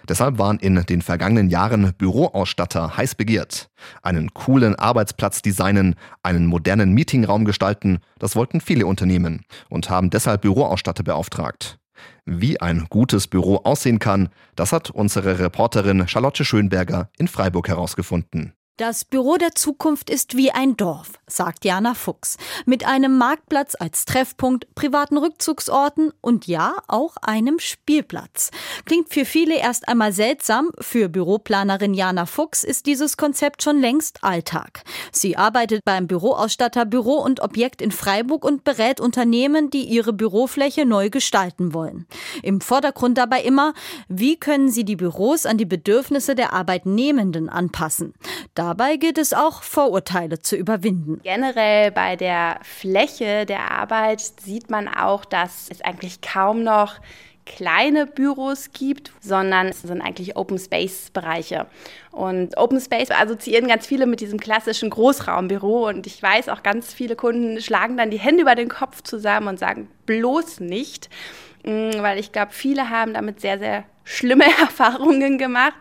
Deshalb 0.08 0.38
waren 0.38 0.60
in 0.60 0.76
den 0.86 1.02
vergangenen 1.02 1.50
Jahren 1.50 1.94
Büroausstatter 1.98 2.98
heiß 2.98 3.16
begehrt. 3.16 3.70
Einen 4.02 4.34
coolen 4.34 4.76
Arbeitsplatz 4.76 5.42
designen, 5.42 5.96
einen 6.22 6.46
modernen 6.46 6.94
Meetingraum 6.94 7.46
gestalten, 7.46 8.00
das 8.18 8.36
wollten 8.36 8.62
viele 8.62 8.86
Unternehmen 8.86 9.46
und 9.70 9.90
haben 9.90 10.10
deshalb 10.10 10.42
Büroausstatter 10.42 11.04
beauftragt. 11.04 11.80
Wie 12.26 12.60
ein 12.62 12.88
gutes 12.90 13.28
Büro 13.28 13.58
aussehen 13.58 14.00
kann, 14.00 14.30
das 14.56 14.72
hat 14.72 14.90
unsere 14.90 15.40
Reporterin 15.40 16.08
Charlotte 16.08 16.46
Schönberger 16.46 17.10
in 17.18 17.28
Freiburg 17.28 17.68
herausgefunden. 17.68 18.54
Das 18.80 19.04
Büro 19.04 19.36
der 19.36 19.56
Zukunft 19.56 20.10
ist 20.10 20.38
wie 20.38 20.52
ein 20.52 20.78
Dorf, 20.78 21.20
sagt 21.28 21.66
Jana 21.66 21.96
Fuchs, 21.96 22.38
mit 22.66 22.88
einem 22.88 23.18
Marktplatz 23.18 23.76
als 23.78 24.06
Treffpunkt, 24.06 24.74
privaten 24.74 25.18
Rückzugsorten 25.18 26.14
und 26.22 26.48
ja, 26.48 26.78
auch 26.88 27.18
einem 27.18 27.60
Spielplatz. 27.60 28.52
Klingt 28.86 29.10
für 29.10 29.26
viele 29.26 29.58
erst 29.58 29.90
einmal 29.90 30.14
seltsam, 30.14 30.70
für 30.80 31.10
Büroplanerin 31.10 31.94
Jana 31.94 32.26
Fuchs 32.26 32.64
ist 32.64 32.86
dieses 32.86 33.18
Konzept 33.18 33.64
schon 33.64 33.82
längst 33.82 34.24
Alltag. 34.24 34.84
Sie 35.12 35.36
arbeitet 35.36 35.84
beim 35.84 36.08
Büroausstatter 36.08 36.86
Büro 36.86 37.16
und 37.16 37.42
Objekt 37.42 37.82
in 37.82 37.92
Freiburg 37.92 38.46
und 38.46 38.64
berät 38.64 39.02
Unternehmen, 39.02 39.70
die 39.70 39.84
ihre 39.84 40.14
Bürofläche 40.14 40.86
neu 40.86 41.10
gestalten 41.10 41.74
wollen. 41.74 42.08
Im 42.44 42.62
Vordergrund 42.62 43.18
dabei 43.18 43.42
immer, 43.42 43.74
wie 44.08 44.38
können 44.38 44.72
sie 44.72 44.86
die 44.86 44.96
Büros 44.96 45.46
an 45.46 45.58
die 45.58 45.66
Bedürfnisse 45.66 46.34
der 46.34 46.54
Arbeitnehmenden 46.54 47.50
anpassen. 47.50 48.14
Da 48.56 48.69
Dabei 48.70 48.98
gilt 48.98 49.18
es 49.18 49.34
auch, 49.34 49.64
Vorurteile 49.64 50.44
zu 50.44 50.56
überwinden. 50.56 51.22
Generell 51.24 51.90
bei 51.90 52.16
der 52.16 52.60
Fläche 52.62 53.48
der 53.48 53.72
Arbeit 53.72 54.22
sieht 54.22 54.70
man 54.70 54.88
auch, 54.88 55.26
dass 55.26 55.70
es 55.72 55.82
eigentlich 55.82 56.22
kaum 56.22 56.62
noch 56.62 57.00
kleine 57.48 58.06
Büros 58.06 58.70
gibt, 58.72 59.12
sondern 59.22 59.70
es 59.70 59.82
sind 59.82 60.04
eigentlich 60.04 60.38
Open 60.38 60.60
Space 60.60 61.10
Bereiche. 61.10 61.66
Und 62.12 62.60
Open 62.60 62.80
Space 62.80 63.10
assoziieren 63.10 63.68
ganz 63.68 63.88
viele 63.88 64.06
mit 64.06 64.20
diesem 64.20 64.40
klassischen 64.40 64.92
Großraumbüro 64.92 65.88
und 65.88 66.06
ich 66.06 66.22
weiß 66.22 66.48
auch 66.50 66.62
ganz 66.62 66.94
viele 66.94 67.16
Kunden 67.16 67.60
schlagen 67.62 67.98
dann 67.98 68.12
die 68.12 68.20
Hände 68.20 68.44
über 68.44 68.54
den 68.54 68.70
Kopf 68.70 69.02
zusammen 69.02 69.48
und 69.48 69.58
sagen 69.58 69.90
bloß 70.06 70.60
nicht, 70.60 71.10
weil 71.70 72.20
ich 72.20 72.32
glaube, 72.32 72.52
viele 72.52 72.90
haben 72.90 73.14
damit 73.14 73.42
sehr 73.42 73.60
sehr 73.60 73.86
schlimme 74.10 74.46
Erfahrungen 74.60 75.38
gemacht. 75.38 75.76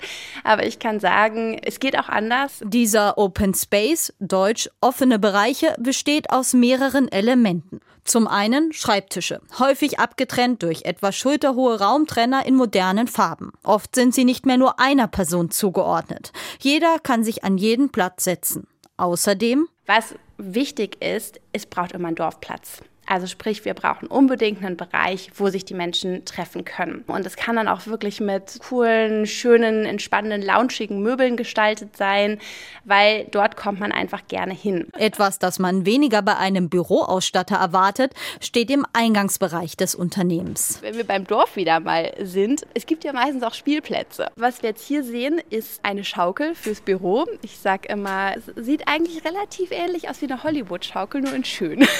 Aber 0.45 0.67
ich 0.67 0.79
kann 0.79 1.01
sagen, 1.01 1.59
es 1.65 1.81
geht 1.81 1.99
auch 1.99 2.09
anders. 2.09 2.61
Dieser 2.63 3.19
Open 3.19 3.55
Space, 3.55 4.13
deutsch 4.21 4.69
offene 4.81 5.19
Bereiche, 5.19 5.75
besteht 5.79 6.31
aus 6.31 6.53
mehreren 6.53 7.11
Elementen. 7.11 7.81
Zum 8.05 8.27
einen 8.27 8.73
Schreibtische, 8.73 9.43
häufig 9.59 9.99
abgetrennt 9.99 10.63
durch 10.63 10.87
etwa 10.87 11.13
schulterhohe 11.13 11.79
Raumtrenner 11.79 12.47
in 12.47 12.55
modernen 12.55 13.07
Farben. 13.07 13.53
Oft 13.63 13.95
sind 13.95 14.15
sie 14.15 14.25
nicht 14.25 14.47
mehr 14.47 14.57
nur 14.57 14.81
einer 14.81 15.09
Person 15.09 15.51
zugeordnet. 15.51 16.33
Jeder 16.59 16.99
kann 17.01 17.23
sich 17.23 17.45
an 17.45 17.59
jeden 17.59 17.91
Platz 17.91 18.25
setzen. 18.25 18.67
Außerdem, 18.97 19.69
was 19.85 20.15
wichtig 20.39 21.03
ist, 21.05 21.39
es 21.53 21.67
braucht 21.67 21.93
immer 21.93 22.09
einen 22.09 22.17
Dorfplatz. 22.17 22.81
Also 23.09 23.27
sprich, 23.27 23.65
wir 23.65 23.73
brauchen 23.73 24.07
unbedingt 24.07 24.63
einen 24.63 24.77
Bereich, 24.77 25.31
wo 25.35 25.49
sich 25.49 25.65
die 25.65 25.73
Menschen 25.73 26.27
treffen 26.27 26.67
können. 26.67 27.05
Und 27.07 27.25
es 27.25 27.37
kann 27.37 27.57
dann 27.57 27.67
auch 27.67 27.87
wirklich 27.87 28.21
mit 28.21 28.59
coolen, 28.69 29.27
schönen, 29.27 29.87
entspannenden, 29.87 30.43
launchigen 30.43 31.01
Möbeln 31.03 31.39
gestaltet 31.39 31.97
sein, 31.97 32.39
weil 32.85 33.25
dort 33.31 33.57
kommt 33.57 33.81
man 33.81 33.93
einfach 33.93 34.27
gerne 34.29 34.53
hin. 34.53 34.89
Etwas, 34.93 35.39
das 35.39 35.59
man 35.59 35.87
weniger 35.87 36.21
bei 36.21 36.37
einem 36.37 36.69
Büroausstatter 36.69 37.57
erwartet, 37.57 38.13
steht 38.41 38.71
im 38.71 38.85
Eingangsbereich 38.93 39.79
des 39.79 39.95
Unternehmens. 39.95 40.81
Wenn 40.83 40.99
wir 40.99 41.05
beim 41.05 41.27
Dorf 41.27 41.57
wieder 41.57 41.81
mal 41.81 42.13
sind, 42.21 42.67
es 42.75 42.85
gibt 42.85 43.05
ja 43.05 43.15
meistens 43.15 43.43
auch 43.43 43.55
Spielplätze. 43.55 44.31
Was 44.37 44.63
wir 44.63 44.69
jetzt 44.69 44.87
hier 44.87 45.03
sehen, 45.03 45.41
ist 45.49 45.83
eine 45.83 46.05
Schaukel 46.05 46.55
fürs 46.55 46.83
Büro. 46.83 47.25
Ich 47.41 47.59
sag 47.59 47.87
immer, 47.87 48.35
es 48.37 48.65
sieht 48.67 48.87
eigentlich 48.87 49.25
relativ 49.25 49.71
ähnlich 49.71 50.11
aus 50.11 50.21
wie 50.21 50.27
eine 50.27 50.43
Hollywood-Schaukel, 50.43 51.23
nur 51.23 51.33
in 51.33 51.45
schön. 51.45 51.87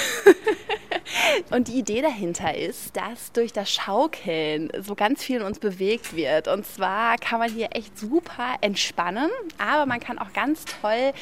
Und 1.51 1.67
die 1.67 1.79
Idee 1.79 2.01
dahinter 2.01 2.55
ist, 2.55 2.95
dass 2.95 3.31
durch 3.31 3.53
das 3.53 3.71
Schaukeln 3.71 4.71
so 4.81 4.95
ganz 4.95 5.23
viel 5.23 5.37
in 5.37 5.43
uns 5.43 5.59
bewegt 5.59 6.15
wird. 6.15 6.47
Und 6.47 6.65
zwar 6.65 7.17
kann 7.17 7.39
man 7.39 7.51
hier 7.51 7.69
echt 7.71 7.97
super 7.97 8.55
entspannen, 8.61 9.29
aber 9.57 9.85
man 9.85 9.99
kann 9.99 10.19
auch 10.19 10.33
ganz 10.33 10.65
toll 10.81 11.13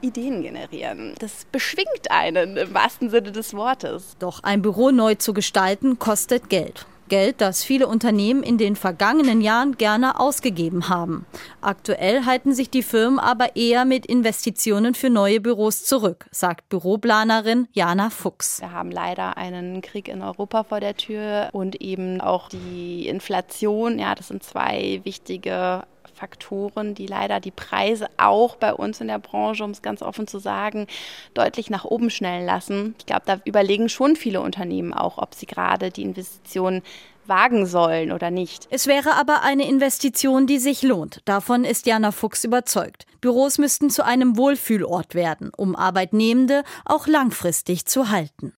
Ideen 0.00 0.42
generieren. 0.42 1.14
Das 1.18 1.46
beschwingt 1.50 2.10
einen 2.10 2.56
im 2.56 2.74
wahrsten 2.74 3.10
Sinne 3.10 3.32
des 3.32 3.54
Wortes. 3.54 4.16
Doch 4.18 4.42
ein 4.42 4.62
Büro 4.62 4.90
neu 4.90 5.14
zu 5.14 5.32
gestalten 5.32 5.98
kostet 5.98 6.48
Geld. 6.48 6.86
Geld, 7.08 7.40
das 7.40 7.64
viele 7.64 7.86
Unternehmen 7.86 8.42
in 8.42 8.58
den 8.58 8.76
vergangenen 8.76 9.40
Jahren 9.40 9.76
gerne 9.76 10.20
ausgegeben 10.20 10.88
haben. 10.88 11.26
Aktuell 11.60 12.24
halten 12.24 12.54
sich 12.54 12.70
die 12.70 12.82
Firmen 12.82 13.18
aber 13.18 13.56
eher 13.56 13.84
mit 13.84 14.06
Investitionen 14.06 14.94
für 14.94 15.10
neue 15.10 15.40
Büros 15.40 15.84
zurück, 15.84 16.26
sagt 16.30 16.68
Büroplanerin 16.68 17.68
Jana 17.72 18.10
Fuchs. 18.10 18.60
Wir 18.60 18.72
haben 18.72 18.90
leider 18.90 19.36
einen 19.36 19.80
Krieg 19.80 20.08
in 20.08 20.22
Europa 20.22 20.64
vor 20.64 20.80
der 20.80 20.96
Tür 20.96 21.50
und 21.52 21.80
eben 21.80 22.20
auch 22.20 22.48
die 22.48 23.08
Inflation. 23.08 23.98
Ja, 23.98 24.14
das 24.14 24.28
sind 24.28 24.42
zwei 24.42 25.00
wichtige 25.04 25.82
Faktoren, 26.16 26.94
die 26.94 27.06
leider 27.06 27.40
die 27.40 27.50
Preise 27.50 28.08
auch 28.16 28.56
bei 28.56 28.72
uns 28.72 29.00
in 29.00 29.08
der 29.08 29.18
Branche, 29.18 29.62
um 29.62 29.70
es 29.70 29.82
ganz 29.82 30.02
offen 30.02 30.26
zu 30.26 30.38
sagen, 30.38 30.86
deutlich 31.34 31.70
nach 31.70 31.84
oben 31.84 32.10
schnellen 32.10 32.46
lassen. 32.46 32.94
Ich 32.98 33.06
glaube, 33.06 33.22
da 33.26 33.40
überlegen 33.44 33.88
schon 33.88 34.16
viele 34.16 34.40
Unternehmen 34.40 34.94
auch, 34.94 35.18
ob 35.18 35.34
sie 35.34 35.46
gerade 35.46 35.90
die 35.90 36.02
Investitionen 36.02 36.82
wagen 37.28 37.66
sollen 37.66 38.12
oder 38.12 38.30
nicht. 38.30 38.68
Es 38.70 38.86
wäre 38.86 39.14
aber 39.14 39.42
eine 39.42 39.68
Investition, 39.68 40.46
die 40.46 40.58
sich 40.58 40.82
lohnt. 40.82 41.20
Davon 41.24 41.64
ist 41.64 41.86
Jana 41.86 42.12
Fuchs 42.12 42.44
überzeugt. 42.44 43.04
Büros 43.20 43.58
müssten 43.58 43.90
zu 43.90 44.04
einem 44.04 44.36
Wohlfühlort 44.36 45.14
werden, 45.14 45.50
um 45.56 45.74
Arbeitnehmende 45.74 46.62
auch 46.84 47.06
langfristig 47.06 47.86
zu 47.86 48.10
halten. 48.10 48.54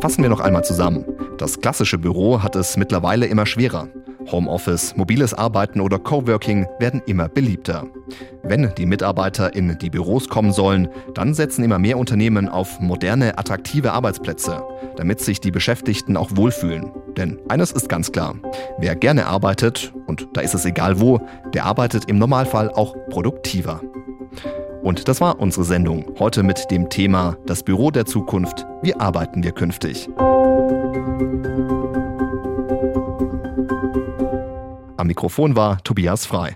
Fassen 0.00 0.22
wir 0.22 0.30
noch 0.30 0.40
einmal 0.40 0.64
zusammen. 0.64 1.04
Das 1.38 1.60
klassische 1.60 1.98
Büro 1.98 2.42
hat 2.42 2.56
es 2.56 2.76
mittlerweile 2.76 3.26
immer 3.26 3.46
schwerer. 3.46 3.88
Homeoffice, 4.30 4.96
mobiles 4.96 5.34
Arbeiten 5.34 5.80
oder 5.80 5.98
Coworking 5.98 6.66
werden 6.78 7.02
immer 7.06 7.28
beliebter. 7.28 7.86
Wenn 8.42 8.72
die 8.76 8.86
Mitarbeiter 8.86 9.54
in 9.54 9.78
die 9.78 9.90
Büros 9.90 10.28
kommen 10.28 10.52
sollen, 10.52 10.88
dann 11.14 11.34
setzen 11.34 11.64
immer 11.64 11.78
mehr 11.78 11.98
Unternehmen 11.98 12.48
auf 12.48 12.80
moderne, 12.80 13.38
attraktive 13.38 13.92
Arbeitsplätze, 13.92 14.62
damit 14.96 15.20
sich 15.20 15.40
die 15.40 15.50
Beschäftigten 15.50 16.16
auch 16.16 16.30
wohlfühlen. 16.34 16.90
Denn 17.16 17.38
eines 17.48 17.72
ist 17.72 17.88
ganz 17.88 18.12
klar, 18.12 18.34
wer 18.78 18.96
gerne 18.96 19.26
arbeitet, 19.26 19.92
und 20.06 20.28
da 20.34 20.40
ist 20.40 20.54
es 20.54 20.64
egal 20.64 21.00
wo, 21.00 21.20
der 21.54 21.64
arbeitet 21.64 22.04
im 22.06 22.18
Normalfall 22.18 22.70
auch 22.70 22.94
produktiver. 23.10 23.80
Und 24.82 25.08
das 25.08 25.20
war 25.20 25.40
unsere 25.40 25.64
Sendung 25.64 26.06
heute 26.18 26.42
mit 26.42 26.70
dem 26.70 26.88
Thema 26.88 27.36
Das 27.46 27.62
Büro 27.62 27.90
der 27.90 28.04
Zukunft. 28.04 28.66
Wie 28.82 28.94
arbeiten 28.94 29.44
wir 29.44 29.52
künftig? 29.52 30.08
Am 35.02 35.08
Mikrofon 35.08 35.56
war 35.56 35.82
Tobias 35.82 36.26
Frei. 36.26 36.50